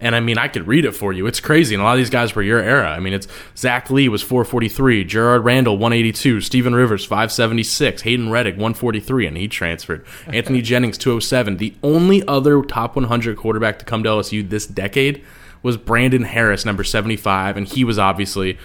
And 0.02 0.14
I 0.14 0.20
mean, 0.20 0.38
I 0.38 0.50
could 0.50 0.68
read 0.68 0.84
it 0.84 0.92
for 0.92 1.14
you. 1.14 1.26
It's 1.26 1.40
crazy. 1.40 1.74
And 1.74 1.82
a 1.82 1.86
lot 1.86 1.94
of 1.94 1.98
these 2.00 2.10
guys 2.10 2.36
were 2.36 2.44
your 2.44 2.60
era. 2.60 2.90
I 2.90 3.00
mean, 3.00 3.14
it's 3.14 3.28
Zach 3.56 3.90
Lee 3.90 4.10
was 4.10 4.22
443, 4.22 5.06
Jerrard 5.06 5.46
Randall 5.46 5.78
182, 5.78 6.42
Stephen 6.42 6.76
Rivers 6.76 7.06
576, 7.06 8.02
Hayden 8.02 8.28
Rettig 8.28 8.54
143, 8.54 9.28
and 9.28 9.38
he 9.38 9.48
transferred. 9.48 10.06
Anthony 10.28 10.62
Jennings 10.62 10.98
207. 10.98 11.58
The 11.58 11.76
only 11.82 12.28
other 12.28 12.62
top 12.62 12.96
100 12.98 13.38
quarterback 13.38 13.80
to 13.80 13.86
come 13.86 14.04
to 14.04 14.10
LSU 14.10 14.48
this 14.48 14.68
decade 14.68 15.24
was 15.65 15.77
Brandon 15.77 16.22
Harris, 16.22 16.63
number 16.63 16.84
75, 16.84 17.57
and 17.57 17.67
he 17.67 17.84
was 17.84 17.98
obviously 17.98 18.60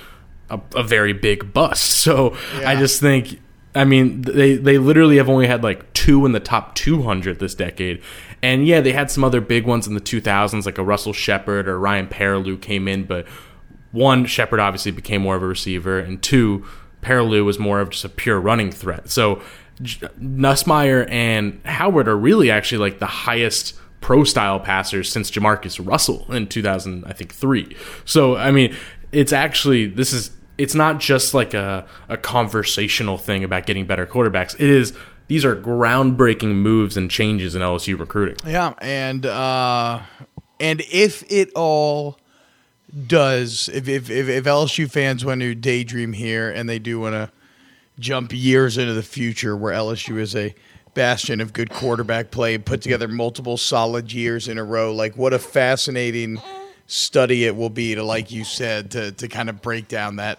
a, 0.50 0.60
a 0.76 0.82
very 0.82 1.14
big 1.14 1.52
bust. 1.54 1.90
So 2.00 2.36
I 2.64 2.76
just 2.76 3.00
think, 3.00 3.40
I 3.74 3.84
mean, 3.84 4.22
they 4.22 4.56
they 4.56 4.76
literally 4.76 5.16
have 5.16 5.28
only 5.28 5.46
had 5.46 5.62
like 5.62 5.90
two 5.94 6.26
in 6.26 6.32
the 6.32 6.40
top 6.40 6.74
200 6.74 7.38
this 7.38 7.54
decade, 7.54 8.02
and 8.42 8.66
yeah, 8.66 8.82
they 8.82 8.92
had 8.92 9.10
some 9.10 9.24
other 9.24 9.40
big 9.40 9.64
ones 9.64 9.86
in 9.86 9.94
the 9.94 10.00
2000s, 10.00 10.66
like 10.66 10.76
a 10.76 10.84
Russell 10.84 11.14
Shepard 11.14 11.68
or 11.68 11.78
Ryan 11.78 12.06
Perrilloux 12.06 12.60
came 12.60 12.86
in, 12.86 13.04
but 13.04 13.26
one 13.92 14.26
Shepard 14.26 14.60
obviously 14.60 14.92
became 14.92 15.22
more 15.22 15.36
of 15.36 15.42
a 15.42 15.46
receiver, 15.46 15.98
and 15.98 16.22
two 16.22 16.66
Perrilloux 17.00 17.44
was 17.44 17.58
more 17.58 17.80
of 17.80 17.90
just 17.90 18.04
a 18.04 18.10
pure 18.10 18.38
running 18.38 18.70
threat. 18.70 19.08
So 19.08 19.40
Nussmeier 19.80 21.10
and 21.10 21.60
Howard 21.64 22.08
are 22.08 22.16
really 22.16 22.50
actually 22.50 22.78
like 22.78 22.98
the 22.98 23.06
highest 23.06 23.78
pro 24.00 24.24
style 24.24 24.60
passers 24.60 25.10
since 25.10 25.30
Jamarcus 25.30 25.84
Russell 25.84 26.30
in 26.32 26.46
2000, 26.46 27.04
I 27.04 27.12
think 27.12 27.34
three. 27.34 27.76
So 28.04 28.36
I 28.36 28.50
mean, 28.50 28.74
it's 29.12 29.32
actually 29.32 29.86
this 29.86 30.12
is 30.12 30.30
it's 30.58 30.74
not 30.74 31.00
just 31.00 31.34
like 31.34 31.54
a 31.54 31.86
a 32.08 32.16
conversational 32.16 33.18
thing 33.18 33.44
about 33.44 33.66
getting 33.66 33.86
better 33.86 34.06
quarterbacks. 34.06 34.54
It 34.54 34.68
is 34.68 34.94
these 35.28 35.44
are 35.44 35.54
groundbreaking 35.54 36.56
moves 36.56 36.96
and 36.96 37.10
changes 37.10 37.54
in 37.54 37.62
LSU 37.62 37.98
recruiting. 37.98 38.36
Yeah, 38.44 38.74
and 38.80 39.24
uh, 39.24 40.00
and 40.58 40.82
if 40.90 41.22
it 41.30 41.52
all 41.54 42.18
does, 43.06 43.68
if 43.68 43.88
if 43.88 44.10
if, 44.10 44.28
if 44.28 44.44
LSU 44.44 44.90
fans 44.90 45.24
want 45.24 45.40
to 45.40 45.54
daydream 45.54 46.12
here 46.12 46.50
and 46.50 46.68
they 46.68 46.78
do 46.78 46.98
want 46.98 47.14
to 47.14 47.30
jump 47.98 48.32
years 48.32 48.76
into 48.76 48.92
the 48.92 49.02
future, 49.02 49.56
where 49.56 49.72
LSU 49.72 50.18
is 50.18 50.34
a 50.34 50.54
bastion 50.94 51.40
of 51.40 51.52
good 51.52 51.70
quarterback 51.70 52.30
play 52.30 52.58
put 52.58 52.82
together 52.82 53.08
multiple 53.08 53.56
solid 53.56 54.12
years 54.12 54.48
in 54.48 54.58
a 54.58 54.64
row, 54.64 54.92
like 54.92 55.16
what 55.16 55.32
a 55.32 55.38
fascinating 55.38 56.40
study 56.86 57.44
it 57.44 57.54
will 57.56 57.70
be 57.70 57.94
to, 57.94 58.02
like 58.02 58.30
you 58.30 58.44
said, 58.44 58.90
to 58.92 59.12
to 59.12 59.28
kind 59.28 59.48
of 59.48 59.62
break 59.62 59.88
down 59.88 60.16
that 60.16 60.38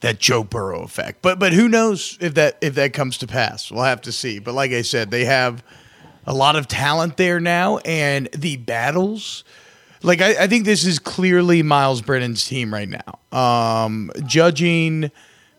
that 0.00 0.18
Joe 0.18 0.44
Burrow 0.44 0.82
effect. 0.82 1.22
But 1.22 1.38
but 1.38 1.52
who 1.52 1.68
knows 1.68 2.18
if 2.20 2.34
that 2.34 2.58
if 2.60 2.74
that 2.74 2.92
comes 2.92 3.18
to 3.18 3.26
pass? 3.26 3.70
We'll 3.70 3.84
have 3.84 4.02
to 4.02 4.12
see. 4.12 4.38
But 4.38 4.54
like 4.54 4.72
I 4.72 4.82
said, 4.82 5.10
they 5.10 5.24
have 5.24 5.64
a 6.26 6.34
lot 6.34 6.56
of 6.56 6.68
talent 6.68 7.16
there 7.16 7.40
now, 7.40 7.78
and 7.78 8.28
the 8.32 8.56
battles, 8.56 9.44
like 10.02 10.20
I, 10.20 10.44
I 10.44 10.46
think 10.46 10.64
this 10.64 10.84
is 10.84 10.98
clearly 10.98 11.62
Miles 11.62 12.02
Brennan's 12.02 12.46
team 12.46 12.72
right 12.72 12.88
now. 12.88 13.18
Um, 13.36 14.10
judging 14.26 15.10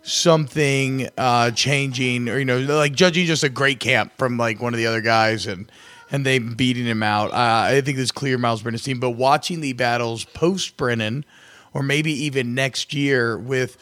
something 0.04 1.10
uh, 1.18 1.52
changing, 1.52 2.30
or 2.30 2.38
you 2.38 2.46
know, 2.46 2.60
like 2.60 2.94
judging 2.94 3.26
just 3.26 3.44
a 3.44 3.50
great 3.50 3.80
camp 3.80 4.14
from 4.18 4.38
like 4.38 4.62
one 4.62 4.74
of 4.74 4.78
the 4.78 4.86
other 4.86 5.02
guys, 5.02 5.48
and 5.48 5.72
and 6.12 6.26
they 6.26 6.38
beating 6.38 6.86
him 6.86 7.02
out. 7.02 7.32
Uh, 7.32 7.76
I 7.76 7.82
think 7.82 7.98
this 7.98 8.12
clear 8.12 8.38
Miles 8.38 8.62
Brennan's 8.62 8.84
team. 8.84 9.00
But 9.00 9.12
watching 9.12 9.62
the 9.62 9.74
battles 9.74 10.26
post 10.26 10.78
Brennan, 10.78 11.26
or 11.74 11.82
maybe 11.82 12.12
even 12.26 12.54
next 12.54 12.94
year 12.94 13.38
with 13.38 13.78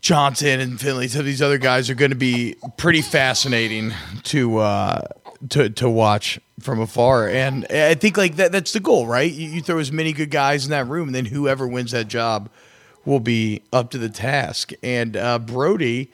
Johnson 0.00 0.60
and 0.60 0.80
Finley, 0.80 1.08
some 1.08 1.20
of 1.20 1.26
these 1.26 1.42
other 1.42 1.58
guys 1.58 1.88
are 1.88 1.94
going 1.94 2.10
to 2.10 2.16
be 2.16 2.56
pretty 2.76 3.02
fascinating 3.02 3.92
to 4.24 4.58
uh, 4.58 5.00
to 5.50 5.70
to 5.70 5.88
watch 5.88 6.40
from 6.60 6.80
afar. 6.80 7.28
And 7.28 7.66
I 7.70 7.94
think 7.94 8.16
like 8.16 8.36
that 8.36 8.52
that's 8.52 8.72
the 8.72 8.80
goal, 8.80 9.06
right? 9.06 9.32
You, 9.32 9.48
you 9.48 9.62
throw 9.62 9.78
as 9.78 9.92
many 9.92 10.12
good 10.12 10.30
guys 10.30 10.64
in 10.64 10.72
that 10.72 10.88
room, 10.88 11.08
and 11.08 11.14
then 11.14 11.26
whoever 11.26 11.66
wins 11.66 11.92
that 11.92 12.08
job 12.08 12.50
will 13.06 13.20
be 13.20 13.62
up 13.72 13.90
to 13.92 13.98
the 13.98 14.10
task. 14.10 14.72
And 14.82 15.16
uh, 15.16 15.38
Brody, 15.38 16.10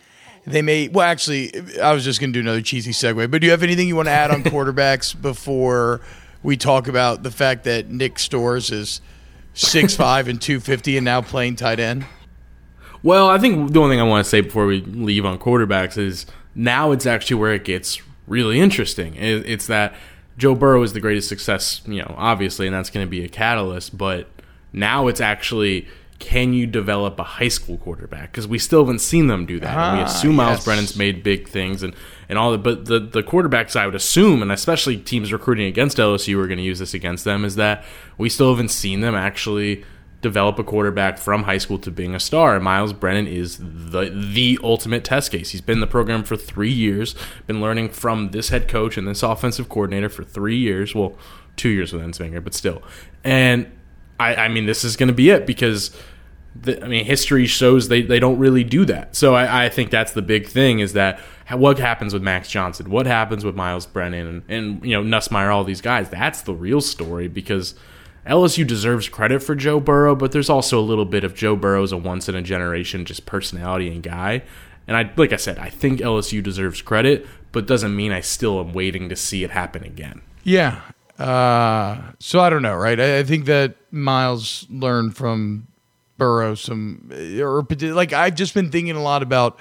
they 0.46 0.62
may. 0.62 0.88
Well, 0.88 1.06
actually, 1.06 1.52
I 1.80 1.92
was 1.92 2.04
just 2.04 2.20
going 2.20 2.32
to 2.32 2.36
do 2.36 2.40
another 2.40 2.62
cheesy 2.62 2.92
segue. 2.92 3.30
But 3.30 3.40
do 3.40 3.46
you 3.46 3.50
have 3.50 3.62
anything 3.62 3.88
you 3.88 3.96
want 3.96 4.06
to 4.06 4.12
add 4.12 4.30
on 4.30 4.42
quarterbacks 4.44 5.20
before 5.20 6.00
we 6.42 6.56
talk 6.56 6.86
about 6.86 7.22
the 7.22 7.30
fact 7.30 7.64
that 7.64 7.88
Nick 7.88 8.16
Storz 8.16 8.70
is 8.72 9.00
six 9.54 9.96
five 9.96 10.28
and 10.28 10.40
two 10.40 10.60
fifty 10.60 10.96
and 10.96 11.04
now 11.04 11.22
playing 11.22 11.56
tight 11.56 11.80
end? 11.80 12.06
Well, 13.02 13.28
I 13.28 13.38
think 13.38 13.72
the 13.72 13.80
only 13.80 13.94
thing 13.94 14.00
I 14.00 14.04
want 14.04 14.24
to 14.24 14.30
say 14.30 14.42
before 14.42 14.66
we 14.66 14.80
leave 14.80 15.24
on 15.24 15.38
quarterbacks 15.38 15.98
is 15.98 16.26
now 16.54 16.92
it's 16.92 17.06
actually 17.06 17.40
where 17.40 17.52
it 17.52 17.64
gets 17.64 18.00
really 18.28 18.60
interesting. 18.60 19.14
It's 19.16 19.66
that 19.66 19.94
Joe 20.38 20.54
Burrow 20.54 20.82
is 20.82 20.92
the 20.92 21.00
greatest 21.00 21.28
success, 21.28 21.82
you 21.84 22.00
know, 22.00 22.14
obviously, 22.16 22.66
and 22.66 22.74
that's 22.74 22.90
going 22.90 23.04
to 23.04 23.10
be 23.10 23.24
a 23.24 23.28
catalyst. 23.28 23.98
But 23.98 24.28
now 24.72 25.08
it's 25.08 25.20
actually 25.20 25.88
can 26.22 26.52
you 26.52 26.68
develop 26.68 27.18
a 27.18 27.24
high 27.24 27.48
school 27.48 27.76
quarterback? 27.78 28.30
Because 28.30 28.46
we 28.46 28.56
still 28.56 28.84
haven't 28.84 29.00
seen 29.00 29.26
them 29.26 29.44
do 29.44 29.58
that. 29.58 29.76
Ah, 29.76 29.96
we 29.96 30.02
assume 30.02 30.36
Miles 30.36 30.58
yes. 30.58 30.64
Brennan's 30.64 30.96
made 30.96 31.24
big 31.24 31.48
things 31.48 31.82
and, 31.82 31.94
and 32.28 32.38
all 32.38 32.52
that, 32.52 32.62
but 32.62 32.84
the 32.84 33.00
the 33.00 33.24
quarterbacks 33.24 33.74
I 33.74 33.86
would 33.86 33.96
assume, 33.96 34.40
and 34.40 34.52
especially 34.52 34.96
teams 34.96 35.32
recruiting 35.32 35.66
against 35.66 35.98
LSU 35.98 36.38
are 36.38 36.46
going 36.46 36.58
to 36.58 36.64
use 36.64 36.78
this 36.78 36.94
against 36.94 37.24
them, 37.24 37.44
is 37.44 37.56
that 37.56 37.84
we 38.18 38.28
still 38.28 38.50
haven't 38.54 38.68
seen 38.68 39.00
them 39.00 39.16
actually 39.16 39.84
develop 40.20 40.56
a 40.60 40.62
quarterback 40.62 41.18
from 41.18 41.42
high 41.42 41.58
school 41.58 41.78
to 41.80 41.90
being 41.90 42.14
a 42.14 42.20
star. 42.20 42.60
Miles 42.60 42.92
Brennan 42.92 43.26
is 43.26 43.58
the 43.58 44.08
the 44.14 44.60
ultimate 44.62 45.02
test 45.02 45.32
case. 45.32 45.50
He's 45.50 45.60
been 45.60 45.78
in 45.78 45.80
the 45.80 45.88
program 45.88 46.22
for 46.22 46.36
three 46.36 46.72
years, 46.72 47.16
been 47.48 47.60
learning 47.60 47.88
from 47.88 48.30
this 48.30 48.50
head 48.50 48.68
coach 48.68 48.96
and 48.96 49.08
this 49.08 49.24
offensive 49.24 49.68
coordinator 49.68 50.08
for 50.08 50.22
three 50.22 50.56
years. 50.56 50.94
Well, 50.94 51.18
two 51.56 51.70
years 51.70 51.92
with 51.92 52.02
Ensminger, 52.02 52.44
but 52.44 52.54
still. 52.54 52.80
And 53.24 53.70
I, 54.18 54.34
I 54.34 54.48
mean, 54.48 54.66
this 54.66 54.84
is 54.84 54.96
going 54.96 55.08
to 55.08 55.14
be 55.14 55.30
it 55.30 55.46
because. 55.46 55.96
The, 56.54 56.84
I 56.84 56.86
mean, 56.86 57.06
history 57.06 57.46
shows 57.46 57.88
they, 57.88 58.02
they 58.02 58.20
don't 58.20 58.38
really 58.38 58.62
do 58.62 58.84
that. 58.84 59.16
So 59.16 59.34
I, 59.34 59.64
I 59.64 59.68
think 59.70 59.90
that's 59.90 60.12
the 60.12 60.20
big 60.20 60.46
thing 60.46 60.80
is 60.80 60.92
that 60.92 61.18
what 61.50 61.78
happens 61.78 62.12
with 62.12 62.22
Max 62.22 62.50
Johnson, 62.50 62.90
what 62.90 63.06
happens 63.06 63.42
with 63.42 63.54
Miles 63.54 63.86
Brennan, 63.86 64.26
and, 64.26 64.42
and 64.48 64.84
you 64.84 64.92
know 64.92 65.02
Nussmeier, 65.02 65.50
all 65.50 65.64
these 65.64 65.80
guys. 65.80 66.10
That's 66.10 66.42
the 66.42 66.54
real 66.54 66.82
story 66.82 67.26
because 67.26 67.74
LSU 68.26 68.66
deserves 68.66 69.08
credit 69.08 69.42
for 69.42 69.54
Joe 69.54 69.80
Burrow, 69.80 70.14
but 70.14 70.32
there's 70.32 70.50
also 70.50 70.78
a 70.78 70.82
little 70.82 71.04
bit 71.04 71.24
of 71.24 71.34
Joe 71.34 71.56
Burrow's 71.56 71.92
a 71.92 71.96
once 71.96 72.28
in 72.28 72.34
a 72.34 72.42
generation 72.42 73.04
just 73.04 73.26
personality 73.26 73.90
and 73.90 74.02
guy. 74.02 74.42
And 74.86 74.96
I 74.96 75.12
like 75.16 75.32
I 75.32 75.36
said, 75.36 75.58
I 75.58 75.70
think 75.70 76.00
LSU 76.00 76.42
deserves 76.42 76.82
credit, 76.82 77.26
but 77.50 77.66
doesn't 77.66 77.94
mean 77.94 78.12
I 78.12 78.20
still 78.20 78.60
am 78.60 78.72
waiting 78.72 79.08
to 79.08 79.16
see 79.16 79.44
it 79.44 79.50
happen 79.50 79.84
again. 79.84 80.22
Yeah. 80.44 80.80
Uh, 81.18 82.00
so 82.18 82.40
I 82.40 82.50
don't 82.50 82.62
know, 82.62 82.74
right? 82.74 82.98
I, 82.98 83.18
I 83.18 83.22
think 83.22 83.44
that 83.46 83.76
Miles 83.92 84.66
learned 84.70 85.16
from 85.16 85.66
Burrow 86.18 86.54
some, 86.54 87.10
or 87.40 87.66
like 87.80 88.12
I've 88.12 88.34
just 88.34 88.54
been 88.54 88.70
thinking 88.70 88.96
a 88.96 89.02
lot 89.02 89.22
about 89.22 89.58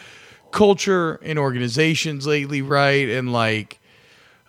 culture 0.51 1.15
in 1.15 1.37
organizations 1.37 2.27
lately, 2.27 2.61
right? 2.61 3.09
And 3.09 3.31
like 3.33 3.79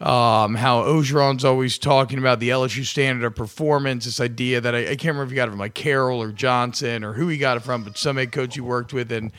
um, 0.03 0.57
how 0.57 0.83
Orgeron's 0.83 1.45
always 1.45 1.79
talking 1.79 2.19
about 2.19 2.41
the 2.41 2.49
LSU 2.49 2.85
standard 2.85 3.25
of 3.25 3.37
performance, 3.37 4.05
this 4.05 4.21
idea 4.21 4.61
that 4.61 4.75
I, 4.75 4.81
I, 4.81 4.85
can't 4.97 5.15
remember 5.15 5.25
if 5.25 5.31
he 5.31 5.37
got 5.37 5.47
it 5.47 5.53
from 5.53 5.61
like 5.61 5.75
Carroll 5.75 6.21
or 6.21 6.33
Johnson 6.33 7.05
or 7.05 7.12
who 7.12 7.29
he 7.29 7.38
got 7.38 7.57
it 7.57 7.61
from, 7.61 7.85
but 7.85 7.97
some 7.97 8.17
head 8.17 8.33
coach 8.33 8.57
he 8.57 8.61
worked 8.61 8.93
with, 8.93 9.12
and 9.12 9.31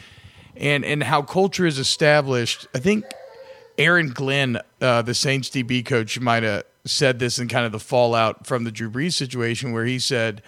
and 0.55 0.85
and 0.85 1.03
how 1.03 1.21
culture 1.21 1.65
is 1.65 1.79
established. 1.79 2.65
I 2.73 2.79
think 2.79 3.03
Aaron 3.77 4.11
Glenn, 4.11 4.59
uh, 4.79 5.01
the 5.01 5.13
Saints 5.13 5.49
DB 5.49 5.85
coach, 5.85 6.19
might 6.19 6.43
have 6.43 6.63
said 6.85 7.19
this 7.19 7.39
in 7.39 7.47
kind 7.47 7.65
of 7.65 7.71
the 7.71 7.79
fallout 7.79 8.45
from 8.45 8.63
the 8.63 8.71
Drew 8.71 8.89
Brees 8.89 9.13
situation, 9.13 9.71
where 9.71 9.85
he 9.85 9.99
said 9.99 10.41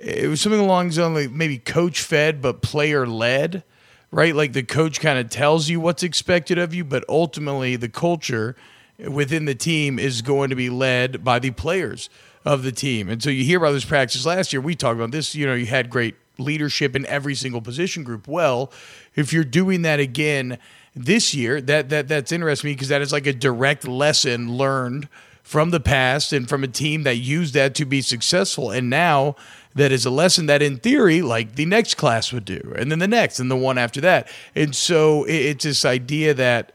it 0.00 0.28
was 0.28 0.40
something 0.40 0.60
along 0.60 0.90
the 0.90 1.00
lines 1.02 1.28
like 1.28 1.36
maybe 1.36 1.58
coach 1.58 2.02
fed 2.02 2.42
but 2.42 2.62
player 2.62 3.06
led, 3.06 3.62
right? 4.10 4.34
Like 4.34 4.52
the 4.52 4.62
coach 4.62 5.00
kind 5.00 5.18
of 5.18 5.30
tells 5.30 5.68
you 5.68 5.80
what's 5.80 6.02
expected 6.02 6.58
of 6.58 6.74
you, 6.74 6.84
but 6.84 7.04
ultimately 7.08 7.76
the 7.76 7.88
culture 7.88 8.56
within 8.98 9.44
the 9.44 9.54
team 9.54 9.98
is 9.98 10.22
going 10.22 10.50
to 10.50 10.56
be 10.56 10.70
led 10.70 11.24
by 11.24 11.38
the 11.38 11.50
players 11.50 12.08
of 12.44 12.62
the 12.62 12.72
team. 12.72 13.08
And 13.08 13.22
so 13.22 13.30
you 13.30 13.44
hear 13.44 13.58
about 13.58 13.72
this 13.72 13.84
practice 13.84 14.24
last 14.24 14.52
year. 14.52 14.60
We 14.60 14.74
talked 14.74 14.96
about 14.96 15.10
this. 15.10 15.34
You 15.34 15.46
know, 15.46 15.54
you 15.54 15.66
had 15.66 15.90
great 15.90 16.14
leadership 16.38 16.94
in 16.94 17.06
every 17.06 17.34
single 17.34 17.60
position 17.60 18.04
group. 18.04 18.28
Well, 18.28 18.72
if 19.14 19.32
you're 19.32 19.44
doing 19.44 19.82
that 19.82 20.00
again 20.00 20.58
this 20.94 21.34
year, 21.34 21.60
that 21.62 21.88
that 21.88 22.08
that's 22.08 22.32
interesting 22.32 22.72
because 22.72 22.88
that 22.88 23.02
is 23.02 23.12
like 23.12 23.26
a 23.26 23.32
direct 23.32 23.86
lesson 23.88 24.56
learned 24.56 25.08
from 25.46 25.70
the 25.70 25.78
past 25.78 26.32
and 26.32 26.48
from 26.48 26.64
a 26.64 26.68
team 26.68 27.04
that 27.04 27.16
used 27.16 27.54
that 27.54 27.72
to 27.72 27.84
be 27.84 28.02
successful. 28.02 28.72
And 28.72 28.90
now 28.90 29.36
that 29.76 29.92
is 29.92 30.04
a 30.04 30.10
lesson 30.10 30.46
that 30.46 30.60
in 30.60 30.76
theory 30.76 31.22
like 31.22 31.54
the 31.54 31.66
next 31.66 31.94
class 31.94 32.32
would 32.32 32.44
do 32.44 32.74
and 32.76 32.90
then 32.90 32.98
the 32.98 33.06
next 33.06 33.38
and 33.38 33.50
the 33.50 33.56
one 33.56 33.76
after 33.76 34.00
that 34.00 34.26
and 34.54 34.74
so 34.74 35.24
it's 35.28 35.64
this 35.64 35.84
idea 35.84 36.32
that 36.32 36.72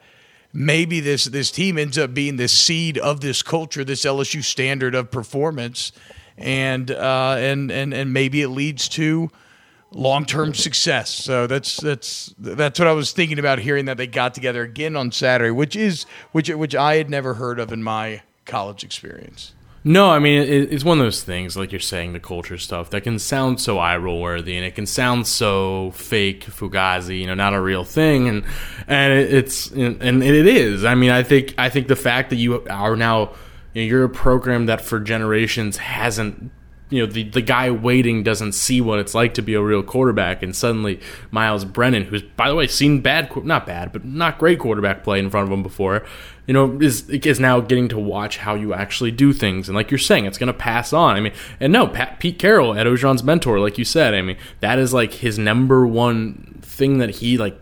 maybe 0.53 0.99
this 0.99 1.25
this 1.25 1.51
team 1.51 1.77
ends 1.77 1.97
up 1.97 2.13
being 2.13 2.37
the 2.37 2.47
seed 2.47 2.97
of 2.97 3.21
this 3.21 3.41
culture, 3.41 3.83
this 3.83 4.05
LSU 4.05 4.43
standard 4.43 4.95
of 4.95 5.11
performance, 5.11 5.91
and 6.37 6.91
uh, 6.91 7.35
and 7.37 7.71
and 7.71 7.93
and 7.93 8.13
maybe 8.13 8.41
it 8.41 8.49
leads 8.49 8.87
to 8.89 9.29
long 9.91 10.25
term 10.25 10.53
success. 10.53 11.09
So 11.09 11.47
that's 11.47 11.77
that's 11.77 12.33
that's 12.37 12.79
what 12.79 12.87
I 12.87 12.93
was 12.93 13.11
thinking 13.11 13.39
about 13.39 13.59
hearing 13.59 13.85
that 13.85 13.97
they 13.97 14.07
got 14.07 14.33
together 14.33 14.63
again 14.63 14.95
on 14.95 15.11
Saturday, 15.11 15.51
which 15.51 15.75
is 15.75 16.05
which 16.31 16.49
which 16.49 16.75
I 16.75 16.95
had 16.95 17.09
never 17.09 17.35
heard 17.35 17.59
of 17.59 17.71
in 17.71 17.83
my 17.83 18.21
college 18.45 18.83
experience. 18.83 19.53
No, 19.83 20.11
I 20.11 20.19
mean 20.19 20.43
it, 20.43 20.71
it's 20.71 20.83
one 20.83 20.99
of 20.99 21.05
those 21.05 21.23
things, 21.23 21.57
like 21.57 21.71
you're 21.71 21.79
saying, 21.79 22.13
the 22.13 22.19
culture 22.19 22.57
stuff 22.59 22.91
that 22.91 23.01
can 23.01 23.17
sound 23.17 23.59
so 23.59 23.79
eye 23.79 23.97
roll 23.97 24.21
worthy, 24.21 24.55
and 24.55 24.63
it 24.65 24.75
can 24.75 24.85
sound 24.85 25.25
so 25.25 25.89
fake, 25.91 26.45
fugazi, 26.45 27.19
you 27.19 27.25
know, 27.25 27.33
not 27.33 27.55
a 27.55 27.61
real 27.61 27.83
thing, 27.83 28.27
and 28.27 28.43
and 28.87 29.13
it, 29.13 29.33
it's 29.33 29.71
and 29.71 30.23
it 30.23 30.47
is. 30.47 30.85
I 30.85 30.93
mean, 30.93 31.09
I 31.09 31.23
think 31.23 31.55
I 31.57 31.69
think 31.69 31.87
the 31.87 31.95
fact 31.95 32.29
that 32.29 32.35
you 32.35 32.63
are 32.69 32.95
now, 32.95 33.31
you 33.73 33.81
know, 33.81 33.87
you're 33.87 34.03
a 34.03 34.09
program 34.09 34.67
that 34.67 34.81
for 34.81 34.99
generations 34.99 35.77
hasn't 35.77 36.51
you 36.91 36.99
know 36.99 37.11
the, 37.11 37.23
the 37.23 37.41
guy 37.41 37.71
waiting 37.71 38.21
doesn't 38.21 38.51
see 38.51 38.81
what 38.81 38.99
it's 38.99 39.15
like 39.15 39.33
to 39.35 39.41
be 39.41 39.55
a 39.55 39.61
real 39.61 39.81
quarterback 39.81 40.43
and 40.43 40.55
suddenly 40.55 40.99
miles 41.31 41.65
brennan 41.65 42.03
who's 42.03 42.21
by 42.21 42.49
the 42.49 42.55
way 42.55 42.67
seen 42.67 43.01
bad 43.01 43.33
not 43.45 43.65
bad 43.65 43.91
but 43.91 44.05
not 44.05 44.37
great 44.37 44.59
quarterback 44.59 45.03
play 45.03 45.17
in 45.17 45.29
front 45.29 45.47
of 45.47 45.53
him 45.53 45.63
before 45.63 46.05
you 46.47 46.53
know 46.53 46.79
is 46.81 47.09
is 47.09 47.39
now 47.39 47.59
getting 47.59 47.87
to 47.87 47.99
watch 47.99 48.37
how 48.37 48.55
you 48.55 48.73
actually 48.73 49.11
do 49.11 49.33
things 49.33 49.69
and 49.69 49.75
like 49.75 49.91
you're 49.91 49.97
saying 49.97 50.25
it's 50.25 50.37
going 50.37 50.47
to 50.47 50.53
pass 50.53 50.93
on 50.93 51.15
i 51.15 51.19
mean 51.19 51.33
and 51.59 51.71
no 51.71 51.87
Pat, 51.87 52.19
pete 52.19 52.39
carroll 52.39 52.75
ed 52.75 52.87
orgeron's 52.87 53.23
mentor 53.23 53.59
like 53.59 53.77
you 53.77 53.85
said 53.85 54.13
i 54.13 54.21
mean 54.21 54.37
that 54.59 54.79
is 54.79 54.93
like 54.93 55.13
his 55.13 55.37
number 55.37 55.85
one 55.85 56.59
thing 56.61 56.97
that 56.97 57.09
he 57.15 57.37
like 57.37 57.59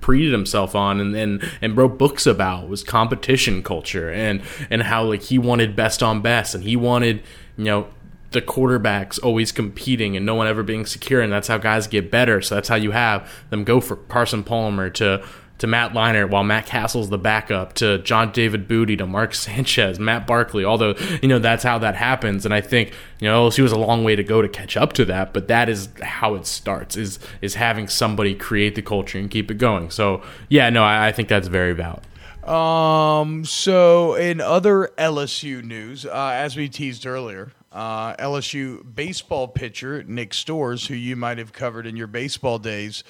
prided 0.00 0.32
himself 0.32 0.74
on 0.74 0.98
and, 0.98 1.14
and 1.14 1.48
and 1.62 1.76
wrote 1.76 1.96
books 1.96 2.26
about 2.26 2.68
was 2.68 2.82
competition 2.82 3.62
culture 3.62 4.10
and 4.10 4.42
and 4.68 4.82
how 4.82 5.04
like 5.04 5.22
he 5.22 5.38
wanted 5.38 5.76
best 5.76 6.02
on 6.02 6.20
best 6.20 6.54
and 6.54 6.64
he 6.64 6.74
wanted 6.74 7.22
you 7.56 7.64
know 7.64 7.86
the 8.32 8.40
quarterbacks 8.40 9.18
always 9.22 9.50
competing 9.50 10.16
and 10.16 10.24
no 10.24 10.34
one 10.34 10.46
ever 10.46 10.62
being 10.62 10.86
secure, 10.86 11.20
and 11.20 11.32
that's 11.32 11.48
how 11.48 11.58
guys 11.58 11.86
get 11.86 12.10
better. 12.10 12.40
So 12.40 12.54
that's 12.54 12.68
how 12.68 12.76
you 12.76 12.92
have 12.92 13.30
them 13.50 13.64
go 13.64 13.80
for 13.80 13.96
Carson 13.96 14.44
Palmer 14.44 14.88
to 14.90 15.26
to 15.60 15.66
Matt 15.66 15.92
Leinart 15.92 16.30
while 16.30 16.42
Matt 16.42 16.66
Cassel's 16.66 17.10
the 17.10 17.18
backup 17.18 17.74
to 17.74 17.98
John 17.98 18.32
David 18.32 18.66
Booty 18.66 18.96
to 18.96 19.06
Mark 19.06 19.34
Sanchez, 19.40 19.98
Matt 19.98 20.26
Barkley. 20.26 20.64
Although 20.64 20.94
you 21.22 21.28
know 21.28 21.38
that's 21.38 21.62
how 21.62 21.78
that 21.78 21.94
happens, 21.94 22.44
and 22.44 22.52
I 22.52 22.60
think 22.60 22.92
you 23.20 23.28
know 23.28 23.48
LSU 23.48 23.62
was 23.62 23.72
a 23.72 23.78
long 23.78 24.02
way 24.02 24.16
to 24.16 24.24
go 24.24 24.42
to 24.42 24.48
catch 24.48 24.76
up 24.76 24.92
to 24.94 25.04
that, 25.06 25.32
but 25.32 25.48
that 25.48 25.68
is 25.68 25.88
how 26.02 26.34
it 26.34 26.46
starts 26.46 26.96
is 26.96 27.18
is 27.40 27.54
having 27.54 27.88
somebody 27.88 28.34
create 28.34 28.74
the 28.74 28.82
culture 28.82 29.18
and 29.18 29.30
keep 29.30 29.50
it 29.50 29.58
going. 29.58 29.90
So 29.90 30.22
yeah, 30.48 30.70
no, 30.70 30.82
I, 30.82 31.08
I 31.08 31.12
think 31.12 31.28
that's 31.28 31.48
very 31.48 31.74
valid. 31.74 32.02
Um. 32.48 33.44
So 33.44 34.14
in 34.14 34.40
other 34.40 34.92
LSU 34.98 35.62
news, 35.62 36.06
uh, 36.06 36.32
as 36.34 36.56
we 36.56 36.70
teased 36.70 37.04
earlier, 37.04 37.52
uh, 37.70 38.16
LSU 38.16 38.82
baseball 38.94 39.46
pitcher 39.46 40.02
Nick 40.04 40.30
Storz, 40.30 40.86
who 40.86 40.94
you 40.94 41.16
might 41.16 41.36
have 41.36 41.52
covered 41.52 41.86
in 41.86 41.96
your 41.96 42.06
baseball 42.06 42.58
days, 42.58 43.04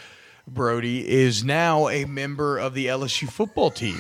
Brody, 0.47 1.09
is 1.09 1.45
now 1.45 1.89
a 1.89 2.05
member 2.05 2.59
of 2.59 2.75
the 2.75 2.87
LSU 2.87 3.29
football 3.31 3.71
team. 3.71 3.99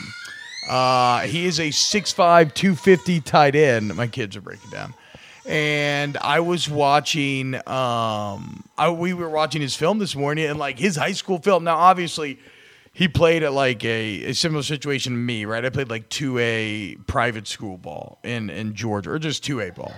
Uh, 0.68 1.20
he 1.22 1.46
is 1.46 1.58
a 1.58 1.68
6'5", 1.68 2.54
250 2.54 3.20
tight 3.20 3.54
end. 3.56 3.94
My 3.94 4.06
kids 4.06 4.36
are 4.36 4.40
breaking 4.40 4.70
down. 4.70 4.94
and 5.46 6.16
I 6.18 6.40
was 6.40 6.68
watching. 6.68 7.54
Um, 7.66 8.64
I, 8.78 8.90
we 8.90 9.14
were 9.14 9.28
watching 9.30 9.62
his 9.62 9.74
film 9.74 9.98
this 9.98 10.14
morning, 10.14 10.46
and 10.46 10.58
like 10.58 10.78
his 10.78 10.96
high 10.96 11.12
school 11.12 11.38
film. 11.38 11.64
Now, 11.64 11.76
obviously, 11.76 12.38
he 12.92 13.08
played 13.08 13.42
at 13.42 13.52
like 13.52 13.84
a, 13.84 14.24
a 14.26 14.32
similar 14.34 14.62
situation 14.62 15.12
to 15.12 15.18
me, 15.18 15.44
right? 15.46 15.64
I 15.64 15.70
played 15.70 15.88
like 15.90 16.08
two 16.08 16.38
A 16.38 16.96
private 17.06 17.48
school 17.48 17.78
ball 17.78 18.18
in 18.22 18.50
in 18.50 18.74
Georgia, 18.74 19.12
or 19.12 19.18
just 19.18 19.42
two 19.42 19.60
A 19.60 19.70
ball. 19.70 19.94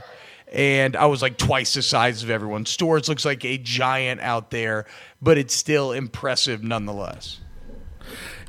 And 0.52 0.96
I 0.96 1.06
was 1.06 1.22
like 1.22 1.38
twice 1.38 1.74
the 1.74 1.82
size 1.82 2.22
of 2.22 2.28
everyone. 2.28 2.64
Storz 2.66 3.08
looks 3.08 3.24
like 3.24 3.44
a 3.44 3.56
giant 3.56 4.20
out 4.20 4.50
there, 4.50 4.84
but 5.20 5.38
it's 5.38 5.54
still 5.54 5.92
impressive 5.92 6.62
nonetheless. 6.62 7.40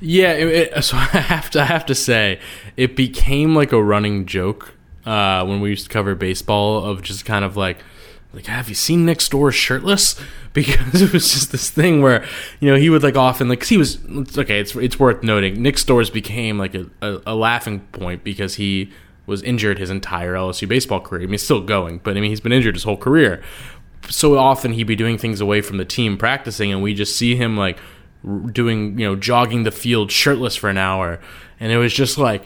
Yeah, 0.02 0.34
it, 0.34 0.74
it, 0.76 0.84
so 0.84 0.98
I 1.00 1.06
have 1.06 1.50
to 1.52 1.62
I 1.62 1.66
have 1.66 1.86
to 1.88 1.96
say, 1.96 2.40
it 2.76 2.96
became 2.96 3.56
like 3.56 3.72
a 3.72 3.82
running 3.82 4.26
joke 4.26 4.74
uh, 5.06 5.46
when 5.46 5.62
we 5.62 5.70
used 5.70 5.86
to 5.86 5.90
cover 5.90 6.14
baseball 6.14 6.84
of 6.84 7.02
just 7.02 7.24
kind 7.24 7.46
of 7.46 7.56
like, 7.56 7.80
like 8.34 8.48
have 8.48 8.68
you 8.68 8.76
seen 8.76 9.06
Nick 9.06 9.20
Storz 9.20 9.54
shirtless? 9.54 10.20
Because 10.54 11.02
it 11.02 11.12
was 11.12 11.34
just 11.34 11.52
this 11.52 11.72
thing 11.72 12.04
where 12.04 12.24
you 12.60 12.70
know 12.70 12.78
he 12.78 12.92
would 12.92 13.02
like 13.02 13.16
often 13.16 13.50
like 13.50 13.62
cause 13.62 13.70
he 13.70 13.78
was 13.80 13.98
okay. 14.38 14.60
It's 14.60 14.76
it's 14.76 15.00
worth 15.00 15.24
noting 15.24 15.64
Nick 15.64 15.78
Storz 15.78 16.14
became 16.14 16.60
like 16.60 16.76
a, 16.76 16.86
a, 17.02 17.22
a 17.26 17.34
laughing 17.34 17.80
point 17.92 18.24
because 18.24 18.54
he 18.54 18.92
was 19.26 19.42
injured 19.44 19.80
his 19.80 19.90
entire 19.90 20.34
LSU 20.34 20.68
baseball 20.68 21.00
career. 21.00 21.22
I 21.22 21.26
mean, 21.26 21.34
he's 21.34 21.44
still 21.44 21.62
going, 21.62 22.00
but 22.00 22.18
I 22.18 22.20
mean, 22.20 22.30
he's 22.30 22.42
been 22.42 22.52
injured 22.52 22.76
his 22.76 22.84
whole 22.84 22.98
career. 22.98 23.42
So 24.10 24.38
often 24.38 24.74
he'd 24.74 24.84
be 24.84 24.96
doing 24.96 25.18
things 25.18 25.40
away 25.40 25.62
from 25.62 25.78
the 25.78 25.86
team 25.86 26.18
practicing, 26.18 26.72
and 26.72 26.82
we 26.82 26.94
just 26.94 27.16
see 27.16 27.36
him 27.36 27.56
like 27.56 27.80
doing, 28.52 29.00
you 29.00 29.08
know, 29.08 29.16
jogging 29.16 29.64
the 29.64 29.72
field 29.72 30.12
shirtless 30.12 30.56
for 30.56 30.70
an 30.70 30.78
hour. 30.78 31.20
And 31.60 31.72
it 31.72 31.78
was 31.78 31.94
just 31.94 32.18
like, 32.18 32.44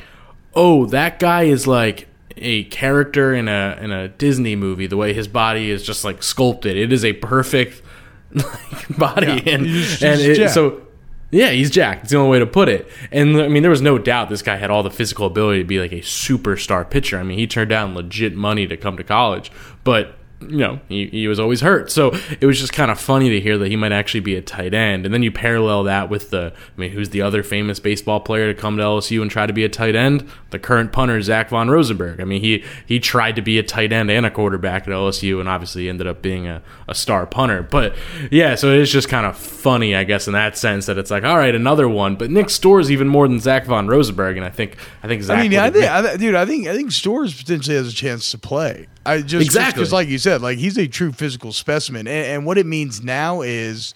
oh, 0.54 0.86
that 0.88 1.20
guy 1.20 1.44
is 1.44 1.66
like 1.66 2.08
a 2.36 2.66
character 2.66 3.34
in 3.34 3.48
a 3.48 3.78
in 3.82 3.92
a 3.92 4.08
Disney 4.08 4.56
movie. 4.56 4.88
The 4.88 4.98
way 4.98 5.13
his 5.13 5.28
body 5.28 5.72
is 5.72 5.84
just 5.84 6.04
like 6.04 6.22
sculpted, 6.22 6.78
it 6.78 6.94
is 6.94 7.04
a 7.04 7.13
perfect 7.13 7.82
like, 8.32 8.98
body, 8.98 9.28
Yeah, 9.28 9.54
and 9.54 9.66
and 9.66 10.22
it, 10.22 10.50
so 10.52 10.87
yeah, 11.32 11.50
he's 11.50 11.70
jacked. 11.70 12.04
It's 12.04 12.12
the 12.12 12.18
only 12.18 12.32
way 12.32 12.40
to 12.40 12.46
put 12.46 12.70
it. 12.70 12.88
And 13.12 13.42
I 13.42 13.48
mean, 13.48 13.62
there 13.62 13.72
was 13.72 13.82
no 13.82 13.98
doubt 13.98 14.30
this 14.30 14.42
guy 14.42 14.56
had 14.56 14.70
all 14.70 14.84
the 14.84 14.90
physical 14.90 15.26
ability 15.26 15.60
to 15.60 15.66
be 15.66 15.80
like 15.80 15.92
a 15.92 16.02
superstar 16.02 16.90
pitcher. 16.90 17.20
I 17.20 17.24
mean, 17.24 17.38
he 17.38 17.48
turned 17.48 17.70
down 17.70 17.96
legit 17.96 18.36
money 18.36 18.68
to 18.68 18.78
come 18.78 18.98
to 18.98 19.04
college, 19.04 19.52
but 19.84 20.16
you 20.39 20.58
know, 20.58 20.80
he, 20.88 21.08
he 21.08 21.28
was 21.28 21.39
always 21.39 21.62
hurt. 21.62 21.91
So 21.91 22.12
it 22.39 22.45
was 22.45 22.60
just 22.60 22.71
kind 22.71 22.91
of 22.91 23.00
funny 23.00 23.30
to 23.30 23.41
hear 23.41 23.58
that 23.58 23.69
he 23.69 23.76
might 23.76 23.91
actually 23.91 24.19
be 24.19 24.36
a 24.36 24.41
tight 24.41 24.73
end. 24.73 25.06
And 25.06 25.13
then 25.13 25.23
you 25.23 25.32
parallel 25.32 25.84
that 25.86 26.10
with 26.10 26.30
the, 26.30 26.54
I 26.56 26.80
mean, 26.80 26.91
who's 26.91 27.10
the 27.10 27.21
other 27.23 27.41
famous 27.41 27.80
baseball 27.80 28.19
player 28.19 28.54
to 28.54 28.60
come 28.60 28.78
to 28.78 28.84
LSU 28.84 29.21
and 29.21 29.32
try 29.32 29.47
to 29.47 29.54
be 29.54 29.63
a 29.63 29.69
tight 29.69 29.95
end? 29.95 30.30
The 30.52 30.60
current 30.60 30.91
punter, 30.91 31.21
Zach 31.21 31.50
Von 31.50 31.69
Rosenberg. 31.69 32.21
I 32.21 32.23
mean, 32.23 32.41
he, 32.41 32.63
he 32.86 33.00
tried 33.00 33.36
to 33.38 33.41
be 33.41 33.58
a 33.58 33.63
tight 33.63 33.91
end 33.91 34.12
and 34.12 34.26
a 34.26 34.32
quarterback 34.32 34.84
at 34.84 34.89
LSU 34.89 35.39
and 35.39 35.50
obviously 35.50 35.89
ended 35.89 36.06
up 36.06 36.21
being 36.21 36.47
a, 36.47 36.62
a 36.88 36.93
star 36.93 37.26
punter. 37.26 37.63
But 37.63 37.95
yeah, 38.30 38.54
so 38.56 38.71
it's 38.71 38.91
just 38.91 39.10
kind 39.10 39.26
of 39.26 39.36
funny, 39.36 39.95
I 39.95 40.04
guess, 40.04 40.28
in 40.28 40.34
that 40.34 40.56
sense 40.56 40.86
that 40.86 41.00
it's 41.00 41.10
like, 41.10 41.23
all 41.23 41.38
right, 41.38 41.56
another 41.56 41.89
one. 41.89 42.15
But 42.15 42.30
Nick 42.30 42.47
Storz 42.47 42.91
even 42.91 43.08
more 43.08 43.28
than 43.28 43.39
Zach 43.39 43.65
Von 43.65 43.88
Rosenberg. 43.88 44.38
And 44.38 44.45
I 44.45 44.50
think, 44.50 44.78
I 45.02 45.08
think 45.08 45.23
Zach. 45.23 45.39
I 45.39 45.47
mean, 45.47 45.58
I 45.58 45.71
think, 45.71 45.86
I, 45.86 46.15
dude, 46.15 46.36
I 46.36 46.45
think, 46.45 46.67
I 46.67 46.76
think 46.76 46.91
Storz 46.91 47.36
potentially 47.36 47.76
has 47.76 47.88
a 47.91 47.95
chance 47.95 48.30
to 48.32 48.38
play. 48.38 48.88
I 49.08 49.21
just 49.21 49.45
Exactly. 49.45 49.80
because, 49.80 49.93
like 49.93 50.10
you 50.10 50.17
said, 50.17 50.27
like 50.36 50.58
he's 50.58 50.78
a 50.78 50.88
true 50.88 51.12
physical 51.13 51.54
specimen, 51.54 52.08
and, 52.08 52.26
and 52.28 52.46
what 52.46 52.58
it 52.58 52.66
means 52.66 53.02
now 53.02 53.42
is, 53.42 53.94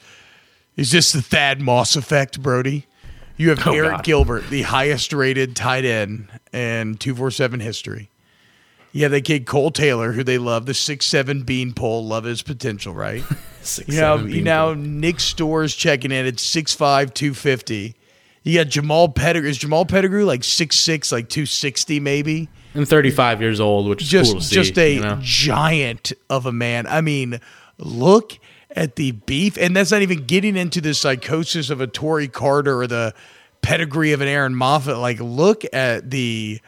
is 0.77 0.89
just 0.89 1.11
the 1.13 1.21
Thad 1.21 1.59
Moss 1.61 1.95
effect, 1.97 2.41
Brody. 2.41 2.87
You 3.37 3.49
have 3.49 3.59
Oh, 3.67 3.71
Arik 3.71 3.91
God. 3.91 4.03
Gilbert, 4.03 4.49
the 4.49 4.61
highest 4.61 5.11
rated 5.13 5.55
tight 5.55 5.83
end 5.83 6.27
in 6.53 6.95
two 6.95 7.13
four 7.15 7.31
seven 7.31 7.59
history. 7.59 8.09
Yeah, 8.93 9.07
they 9.07 9.21
kid 9.21 9.45
Cole 9.45 9.71
Taylor, 9.71 10.11
who 10.11 10.23
they 10.23 10.37
love, 10.37 10.65
the 10.65 10.73
six 10.73 11.05
seven 11.05 11.43
beanpole, 11.43 12.05
love 12.05 12.25
his 12.25 12.41
potential, 12.41 12.93
right? 12.93 13.23
Six, 13.61 13.87
You 13.93 14.01
know, 14.01 14.17
you 14.17 14.41
know, 14.41 14.73
Nick 14.73 15.15
Storz 15.17 15.77
checking 15.77 16.11
in 16.11 16.25
at 16.25 16.35
6'5", 16.35 17.13
250. 17.13 17.95
You 18.43 18.57
got 18.57 18.69
Jamal 18.69 19.09
Pettigrew. 19.09 19.49
Is 19.49 19.57
Jamal 19.57 19.85
Pettigrew 19.85 20.25
like 20.25 20.41
6'6", 20.41 21.11
like 21.11 21.29
260 21.29 21.99
maybe? 21.99 22.49
and 22.73 22.87
35 22.87 23.41
years 23.41 23.59
old, 23.59 23.87
which 23.87 24.01
is 24.01 24.07
Just 24.09 24.31
cool 24.31 24.39
to 24.39 24.45
see. 24.45 24.55
just 24.55 24.77
a 24.77 24.93
you 24.95 25.01
know? 25.01 25.19
giant 25.21 26.13
of 26.29 26.45
a 26.45 26.51
man. 26.51 26.87
I 26.87 27.01
mean, 27.01 27.39
look 27.77 28.37
at 28.75 28.95
the 28.95 29.11
beef. 29.11 29.57
And 29.57 29.75
that's 29.75 29.91
not 29.91 30.01
even 30.01 30.25
getting 30.25 30.55
into 30.55 30.79
the 30.81 30.93
psychosis 30.93 31.69
of 31.69 31.81
a 31.81 31.87
Tory 31.87 32.27
Carter 32.29 32.79
or 32.79 32.87
the 32.87 33.13
pedigree 33.61 34.13
of 34.13 34.21
an 34.21 34.27
Aaron 34.29 34.55
Moffitt. 34.55 34.97
Like, 34.97 35.19
look 35.19 35.63
at 35.73 36.09
the 36.11 36.59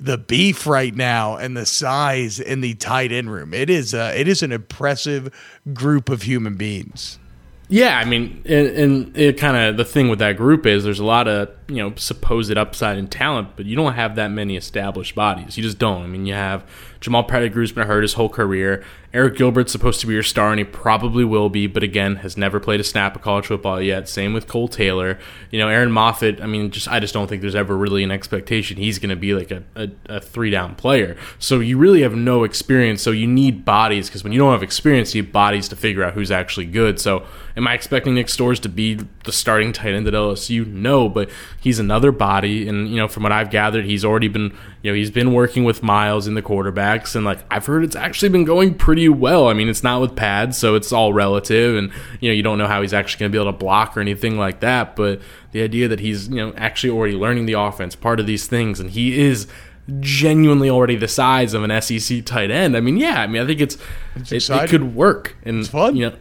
the 0.00 0.18
beef 0.18 0.66
right 0.66 0.96
now 0.96 1.36
and 1.36 1.56
the 1.56 1.64
size 1.64 2.40
in 2.40 2.60
the 2.60 2.74
tight 2.74 3.12
end 3.12 3.32
room. 3.32 3.54
It 3.54 3.70
is 3.70 3.94
uh, 3.94 4.12
it 4.16 4.26
is 4.26 4.42
an 4.42 4.50
impressive 4.50 5.32
group 5.72 6.08
of 6.08 6.22
human 6.22 6.56
beings. 6.56 7.20
Yeah, 7.72 7.96
I 7.96 8.04
mean, 8.04 8.42
and, 8.44 9.16
it 9.16 9.38
kind 9.38 9.56
of 9.56 9.78
the 9.78 9.84
thing 9.86 10.10
with 10.10 10.18
that 10.18 10.36
group 10.36 10.66
is 10.66 10.84
there's 10.84 10.98
a 10.98 11.04
lot 11.06 11.26
of 11.26 11.48
you 11.68 11.76
know 11.76 11.94
supposed 11.96 12.54
upside 12.54 12.98
and 12.98 13.10
talent, 13.10 13.56
but 13.56 13.64
you 13.64 13.76
don't 13.76 13.94
have 13.94 14.16
that 14.16 14.28
many 14.28 14.56
established 14.56 15.14
bodies. 15.14 15.56
You 15.56 15.62
just 15.62 15.78
don't. 15.78 16.02
I 16.02 16.06
mean, 16.06 16.26
you 16.26 16.34
have 16.34 16.66
Jamal 17.02 17.24
Pettigrew's 17.24 17.72
been 17.72 17.86
hurt 17.86 18.02
his 18.02 18.14
whole 18.14 18.28
career. 18.28 18.84
Arik 19.12 19.36
Gilbert's 19.36 19.72
supposed 19.72 20.00
to 20.00 20.06
be 20.06 20.14
your 20.14 20.22
star, 20.22 20.50
and 20.50 20.58
he 20.58 20.64
probably 20.64 21.24
will 21.24 21.50
be, 21.50 21.66
but 21.66 21.82
again, 21.82 22.16
has 22.16 22.36
never 22.36 22.58
played 22.58 22.80
a 22.80 22.84
snap 22.84 23.14
of 23.14 23.20
college 23.20 23.46
football 23.46 23.82
yet. 23.82 24.08
Same 24.08 24.32
with 24.32 24.46
Cole 24.46 24.68
Taylor. 24.68 25.18
You 25.50 25.58
know, 25.58 25.68
Aaron 25.68 25.90
Moffitt. 25.92 26.40
I 26.40 26.46
mean, 26.46 26.70
just 26.70 26.88
I 26.88 27.00
just 27.00 27.12
don't 27.12 27.26
think 27.26 27.42
there's 27.42 27.56
ever 27.56 27.76
really 27.76 28.04
an 28.04 28.10
expectation 28.10 28.78
he's 28.78 28.98
going 28.98 29.10
to 29.10 29.16
be 29.16 29.34
like 29.34 29.50
a, 29.50 29.64
a, 29.74 29.88
a 30.06 30.20
three 30.20 30.50
down 30.50 30.76
player. 30.76 31.16
So 31.38 31.58
you 31.58 31.76
really 31.76 32.02
have 32.02 32.14
no 32.14 32.44
experience. 32.44 33.02
So 33.02 33.10
you 33.10 33.26
need 33.26 33.64
bodies 33.64 34.08
because 34.08 34.24
when 34.24 34.32
you 34.32 34.38
don't 34.38 34.52
have 34.52 34.62
experience, 34.62 35.14
you 35.14 35.22
need 35.22 35.32
bodies 35.32 35.68
to 35.68 35.76
figure 35.76 36.04
out 36.04 36.14
who's 36.14 36.30
actually 36.30 36.66
good. 36.66 36.98
So 36.98 37.26
am 37.56 37.66
I 37.66 37.74
expecting 37.74 38.14
Nick 38.14 38.28
Storz 38.28 38.60
to 38.60 38.68
be 38.68 38.98
the 39.24 39.32
starting 39.32 39.72
tight 39.72 39.94
end 39.94 40.06
at 40.06 40.14
LSU? 40.14 40.66
No, 40.66 41.08
but 41.08 41.28
he's 41.60 41.78
another 41.78 42.12
body, 42.12 42.68
and 42.68 42.88
you 42.88 42.96
know, 42.96 43.08
from 43.08 43.24
what 43.24 43.32
I've 43.32 43.50
gathered, 43.50 43.84
he's 43.84 44.04
already 44.04 44.28
been 44.28 44.56
you 44.82 44.90
know 44.90 44.94
he's 44.94 45.10
been 45.10 45.32
working 45.32 45.64
with 45.64 45.82
Miles 45.82 46.26
in 46.26 46.34
the 46.34 46.42
and 47.14 47.24
like 47.24 47.40
I've 47.50 47.66
heard 47.66 47.84
it's 47.84 47.96
actually 47.96 48.28
been 48.28 48.44
going 48.44 48.74
pretty 48.74 49.08
well. 49.08 49.48
I 49.48 49.54
mean, 49.54 49.68
it's 49.68 49.82
not 49.82 50.00
with 50.00 50.16
pads, 50.16 50.56
so 50.58 50.74
it's 50.74 50.92
all 50.92 51.12
relative, 51.12 51.76
and 51.76 51.92
you 52.20 52.30
know 52.30 52.34
you 52.34 52.42
don't 52.42 52.58
know 52.58 52.66
how 52.66 52.82
he's 52.82 52.94
actually 52.94 53.20
going 53.20 53.32
to 53.32 53.36
be 53.36 53.40
able 53.40 53.52
to 53.52 53.58
block 53.58 53.96
or 53.96 54.00
anything 54.00 54.36
like 54.36 54.60
that. 54.60 54.96
But 54.96 55.20
the 55.52 55.62
idea 55.62 55.88
that 55.88 56.00
he's 56.00 56.28
you 56.28 56.36
know 56.36 56.52
actually 56.56 56.90
already 56.90 57.14
learning 57.14 57.46
the 57.46 57.54
offense, 57.54 57.96
part 57.96 58.20
of 58.20 58.26
these 58.26 58.46
things, 58.46 58.80
and 58.80 58.90
he 58.90 59.20
is 59.20 59.46
genuinely 60.00 60.70
already 60.70 60.96
the 60.96 61.08
size 61.08 61.54
of 61.54 61.64
an 61.64 61.82
SEC 61.82 62.24
tight 62.24 62.50
end. 62.50 62.76
I 62.76 62.80
mean, 62.80 62.96
yeah, 62.96 63.20
I 63.20 63.26
mean, 63.26 63.42
I 63.42 63.46
think 63.46 63.60
it's, 63.60 63.76
it, 64.30 64.48
it 64.48 64.70
could 64.70 64.94
work, 64.94 65.36
and 65.42 65.58
It's 65.60 65.68
fun. 65.68 65.96
You 65.96 66.10
know, 66.10 66.16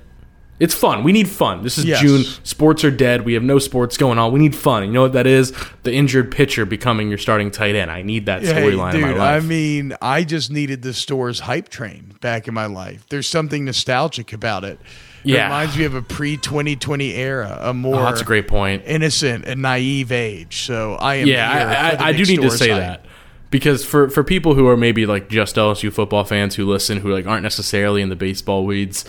it's 0.62 0.76
fun. 0.76 1.04
We 1.04 1.12
need 1.12 1.28
fun. 1.28 1.63
This 1.63 1.78
is 1.80 1.86
Yes. 1.86 2.02
June. 2.02 2.24
Sports 2.43 2.84
are 2.84 2.91
dead. 2.91 3.26
We 3.26 3.34
have 3.34 3.41
no 3.41 3.58
sports 3.58 3.97
going 3.97 4.19
on. 4.19 4.32
We 4.32 4.39
need 4.39 4.56
fun. 4.56 4.84
You 4.86 4.91
know 4.91 5.02
what 5.02 5.13
that 5.13 5.26
is? 5.26 5.52
The 5.82 5.91
injured 5.91 6.30
pitcher 6.30 6.65
becoming 6.65 7.10
your 7.10 7.17
starting 7.17 7.50
tight 7.50 7.74
end. 7.76 7.89
I 7.89 8.04
need 8.04 8.28
that 8.28 8.43
Hey, 8.43 8.54
storyline 8.54 8.93
in 8.93 9.02
my 9.02 9.13
life. 9.13 9.43
I 9.43 9.45
mean, 9.45 9.95
I 10.04 10.24
just 10.24 10.52
needed 10.52 10.84
the 10.84 10.89
Storz 10.89 11.39
hype 11.39 11.69
train 11.69 12.13
back 12.21 12.47
in 12.47 12.54
my 12.54 12.67
life. 12.67 13.06
There's 13.10 13.28
something 13.28 13.65
nostalgic 13.65 14.34
about 14.34 14.63
it. 14.63 14.80
It 15.24 15.32
Yeah. 15.32 15.45
reminds 15.45 15.78
me 15.78 15.86
of 15.86 15.95
a 15.95 16.02
pre 16.04 16.38
2020 16.38 17.15
era, 17.15 17.58
a 17.62 17.74
more 17.74 17.95
oh, 18.00 18.04
that's 18.04 18.21
a 18.21 18.26
great 18.26 18.47
point. 18.47 18.84
innocent 18.86 19.45
and 19.45 19.63
naive 19.63 20.12
age. 20.12 20.62
So 20.65 20.93
I 20.93 21.15
am. 21.15 21.28
Yeah, 21.28 21.95
I, 22.00 22.06
I, 22.06 22.08
I 22.10 22.12
do 22.13 22.24
need 22.24 22.41
to 22.41 22.52
say 22.52 22.69
hype. 22.69 22.80
that 22.80 23.06
because 23.50 23.84
for 23.84 24.10
for 24.12 24.24
people 24.24 24.54
who 24.54 24.67
are 24.67 24.78
maybe 24.78 25.06
like 25.08 25.28
just 25.28 25.56
LSU 25.56 25.91
football 25.91 26.24
fans 26.24 26.56
who 26.56 26.65
listen 26.67 27.00
who 27.00 27.12
like 27.12 27.26
aren't 27.26 27.43
necessarily 27.43 28.02
in 28.04 28.10
the 28.10 28.15
baseball 28.15 28.63
weeds. 28.65 29.06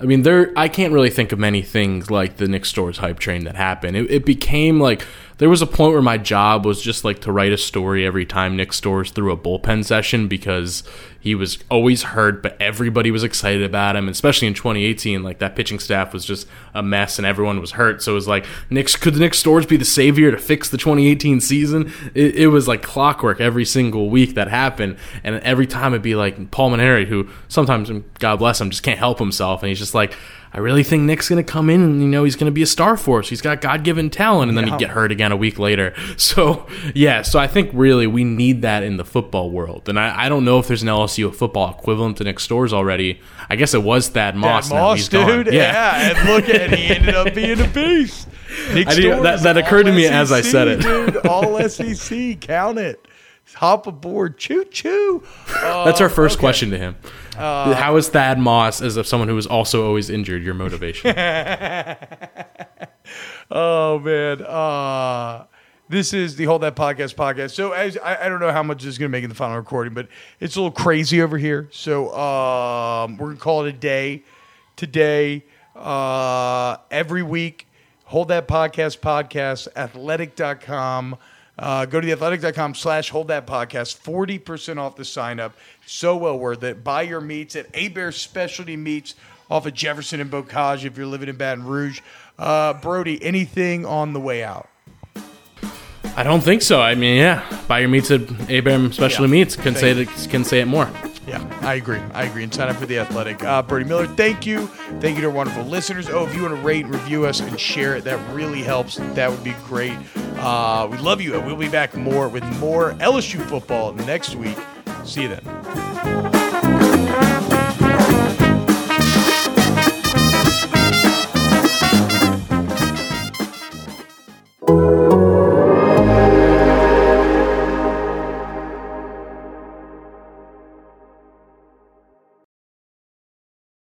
I 0.00 0.04
mean, 0.04 0.22
there. 0.22 0.52
I 0.56 0.68
can't 0.68 0.92
really 0.92 1.10
think 1.10 1.30
of 1.30 1.38
many 1.38 1.62
things 1.62 2.10
like 2.10 2.38
the 2.38 2.48
Nick 2.48 2.64
Storz 2.64 2.96
hype 2.96 3.18
train 3.18 3.44
that 3.44 3.54
happened. 3.54 3.96
It, 3.96 4.10
it 4.10 4.24
became 4.24 4.80
like 4.80 5.02
there 5.38 5.48
was 5.48 5.62
a 5.62 5.66
point 5.66 5.92
where 5.92 6.02
my 6.02 6.18
job 6.18 6.64
was 6.64 6.80
just 6.80 7.04
like 7.04 7.20
to 7.20 7.32
write 7.32 7.52
a 7.52 7.58
story 7.58 8.06
every 8.06 8.24
time 8.24 8.56
Nick 8.56 8.70
Storz 8.70 9.12
threw 9.12 9.32
a 9.32 9.36
bullpen 9.36 9.84
session 9.84 10.28
because 10.28 10.84
he 11.18 11.34
was 11.34 11.58
always 11.70 12.02
hurt, 12.02 12.42
but 12.42 12.56
everybody 12.60 13.10
was 13.10 13.24
excited 13.24 13.62
about 13.62 13.96
him. 13.96 14.08
Especially 14.08 14.46
in 14.46 14.54
2018, 14.54 15.22
like 15.22 15.38
that 15.38 15.56
pitching 15.56 15.78
staff 15.78 16.12
was 16.12 16.24
just 16.24 16.46
a 16.74 16.82
mess 16.82 17.18
and 17.18 17.26
everyone 17.26 17.60
was 17.60 17.72
hurt. 17.72 18.02
So 18.02 18.12
it 18.12 18.14
was 18.14 18.28
like, 18.28 18.44
Nick, 18.70 18.88
could 19.00 19.14
the 19.14 19.20
Nick 19.20 19.32
Storz 19.32 19.66
be 19.66 19.76
the 19.76 19.84
savior 19.84 20.30
to 20.30 20.38
fix 20.38 20.68
the 20.68 20.76
2018 20.76 21.40
season? 21.40 21.92
It, 22.14 22.36
it 22.36 22.48
was 22.48 22.68
like 22.68 22.82
clockwork 22.82 23.40
every 23.40 23.64
single 23.64 24.10
week 24.10 24.34
that 24.34 24.48
happened, 24.48 24.98
and 25.24 25.36
every 25.36 25.66
time 25.66 25.94
it'd 25.94 26.02
be 26.02 26.14
like 26.14 26.50
Paul 26.50 26.70
Mainieri, 26.70 27.06
who 27.06 27.28
sometimes, 27.48 27.90
God 28.18 28.36
bless 28.36 28.60
him, 28.60 28.70
just 28.70 28.82
can't 28.82 28.98
help 28.98 29.18
himself, 29.18 29.62
and 29.62 29.68
he's 29.68 29.78
just 29.78 29.94
like. 29.94 30.14
I 30.56 30.60
really 30.60 30.84
think 30.84 31.02
Nick's 31.02 31.28
going 31.28 31.44
to 31.44 31.52
come 31.52 31.68
in 31.68 31.82
and 31.82 32.00
you 32.00 32.06
know 32.06 32.22
he's 32.22 32.36
going 32.36 32.46
to 32.46 32.52
be 32.52 32.62
a 32.62 32.66
star 32.66 32.96
for 32.96 33.18
us. 33.18 33.28
He's 33.28 33.40
got 33.40 33.60
God 33.60 33.82
given 33.82 34.08
talent, 34.08 34.50
and 34.50 34.56
then 34.56 34.68
Yeah. 34.68 34.74
he'd 34.74 34.78
get 34.78 34.90
hurt 34.90 35.10
again 35.10 35.32
a 35.32 35.36
week 35.36 35.58
later. 35.58 35.92
So 36.16 36.66
yeah, 36.94 37.22
so 37.22 37.40
I 37.40 37.48
think 37.48 37.70
really 37.72 38.06
we 38.06 38.22
need 38.22 38.62
that 38.62 38.82
in 38.84 38.96
the 38.96 39.04
football 39.04 39.50
world, 39.50 39.88
and 39.88 39.98
I, 39.98 40.26
I 40.26 40.28
don't 40.28 40.44
know 40.44 40.60
if 40.60 40.68
there's 40.68 40.82
an 40.82 40.88
LSU 40.88 41.34
football 41.34 41.70
equivalent 41.76 42.18
to 42.18 42.24
Nick 42.24 42.36
Storz 42.36 42.72
already. 42.72 43.20
I 43.50 43.56
guess 43.56 43.74
it 43.74 43.82
was 43.82 44.08
Thad 44.08 44.36
Moss. 44.36 44.70
Now 44.70 44.76
Moss, 44.76 45.08
dude. 45.08 45.52
Yeah. 45.52 46.12
and 46.16 46.28
look 46.28 46.48
at 46.48 46.72
he 46.72 46.86
ended 46.94 47.14
up 47.16 47.34
being 47.34 47.60
a 47.60 47.66
beast. 47.66 48.28
Nick 48.74 48.86
that- 48.86 49.40
that 49.42 49.56
occurred 49.56 49.84
to 49.86 49.92
me 49.92 50.06
as 50.06 50.30
I 50.30 50.40
said 50.40 50.68
it. 50.68 50.80
Dude, 50.82 51.16
all 51.26 51.58
SEC, 51.68 52.40
count 52.40 52.78
it. 52.78 53.04
Hop 53.56 53.86
aboard, 53.86 54.38
choo 54.38 54.64
choo. 54.64 55.22
That's 55.62 56.00
our 56.00 56.08
first 56.08 56.38
question 56.38 56.70
to 56.70 56.78
him. 56.78 56.96
How 57.36 57.96
is 57.96 58.08
Thad 58.08 58.38
Moss, 58.38 58.80
as 58.82 58.96
of 58.96 59.06
someone 59.06 59.28
who 59.28 59.34
was 59.34 59.46
also 59.46 59.86
always 59.86 60.10
injured, 60.10 60.42
your 60.42 60.54
motivation? 60.54 61.14
Oh 63.50 63.98
man. 63.98 64.42
Uh 64.42 65.44
this 65.90 66.14
is 66.14 66.36
the 66.36 66.44
Hold 66.44 66.62
That 66.62 66.74
Podcast 66.74 67.14
podcast. 67.14 67.50
So 67.50 67.72
as 67.72 67.98
I, 67.98 68.24
I 68.24 68.28
don't 68.30 68.40
know 68.40 68.50
how 68.50 68.62
much 68.62 68.78
this 68.78 68.88
is 68.88 68.98
gonna 68.98 69.10
make 69.10 69.22
in 69.22 69.28
the 69.28 69.36
final 69.36 69.56
recording, 69.58 69.92
but 69.92 70.08
it's 70.40 70.56
a 70.56 70.60
little 70.60 70.72
crazy 70.72 71.20
over 71.20 71.36
here. 71.36 71.68
So 71.70 72.06
um 72.16 73.16
we're 73.18 73.28
gonna 73.28 73.38
call 73.40 73.64
it 73.66 73.68
a 73.68 73.72
day 73.76 74.24
today. 74.76 75.44
Uh 75.76 76.78
every 76.90 77.22
week. 77.22 77.68
Hold 78.06 78.28
that 78.28 78.48
podcast 78.48 79.00
podcast, 79.00 79.68
athletic.com. 79.76 81.16
Uh, 81.58 81.86
go 81.86 82.00
to 82.00 82.06
the 82.06 82.12
athletic.com 82.12 82.74
slash 82.74 83.10
hold 83.10 83.28
that 83.28 83.46
podcast. 83.46 83.96
40% 84.00 84.78
off 84.78 84.96
the 84.96 85.04
sign 85.04 85.38
up. 85.38 85.54
So 85.86 86.16
well 86.16 86.38
worth 86.38 86.62
it. 86.64 86.82
Buy 86.82 87.02
your 87.02 87.20
meats 87.20 87.54
at 87.56 87.74
Hebert 87.74 88.14
Specialty 88.14 88.76
Meats 88.76 89.14
off 89.50 89.66
of 89.66 89.74
Jefferson 89.74 90.20
and 90.20 90.30
Bocage 90.30 90.84
if 90.84 90.96
you're 90.96 91.06
living 91.06 91.28
in 91.28 91.36
Baton 91.36 91.64
Rouge. 91.64 92.00
Uh, 92.38 92.72
Brody, 92.74 93.22
anything 93.22 93.86
on 93.86 94.12
the 94.12 94.20
way 94.20 94.42
out? 94.42 94.68
I 96.16 96.22
don't 96.22 96.40
think 96.42 96.62
so. 96.62 96.80
I 96.80 96.94
mean, 96.94 97.16
yeah, 97.16 97.44
buy 97.68 97.80
your 97.80 97.88
meats 97.88 98.10
at 98.10 98.22
Abraham 98.50 98.92
Specialty 98.92 99.28
Yeah. 99.30 99.44
Meats. 99.44 99.56
Can 99.56 99.74
say 99.74 99.90
it, 99.92 100.08
can 100.30 100.44
say 100.44 100.60
it 100.60 100.66
more. 100.66 100.88
Yeah, 101.26 101.58
I 101.62 101.74
agree. 101.74 102.00
I 102.12 102.24
agree. 102.24 102.42
And 102.44 102.52
sign 102.52 102.68
up 102.68 102.76
for 102.76 102.86
the 102.86 102.98
Athletic. 102.98 103.42
Uh, 103.42 103.62
Brody 103.62 103.86
Miller, 103.86 104.06
thank 104.06 104.44
you. 104.44 104.66
Thank 105.00 105.16
you 105.16 105.22
to 105.22 105.28
our 105.28 105.32
wonderful 105.32 105.64
listeners. 105.64 106.08
Oh, 106.10 106.26
if 106.26 106.34
you 106.34 106.42
want 106.42 106.54
to 106.54 106.60
rate 106.60 106.86
review 106.86 107.24
us 107.24 107.40
and 107.40 107.58
share 107.58 107.96
it, 107.96 108.04
that 108.04 108.34
really 108.34 108.62
helps. 108.62 108.96
That 109.14 109.30
would 109.30 109.42
be 109.42 109.54
great. 109.64 109.96
Uh, 110.36 110.86
we 110.90 110.98
love 110.98 111.20
you. 111.22 111.34
And 111.34 111.46
we'll 111.46 111.56
be 111.56 111.68
back 111.68 111.94
more 111.96 112.28
with 112.28 112.44
more 112.58 112.92
LSU 112.94 113.42
football 113.48 113.92
next 113.94 114.34
week. 114.36 114.58
See 115.04 115.22
you 115.22 115.28
then. 115.28 115.53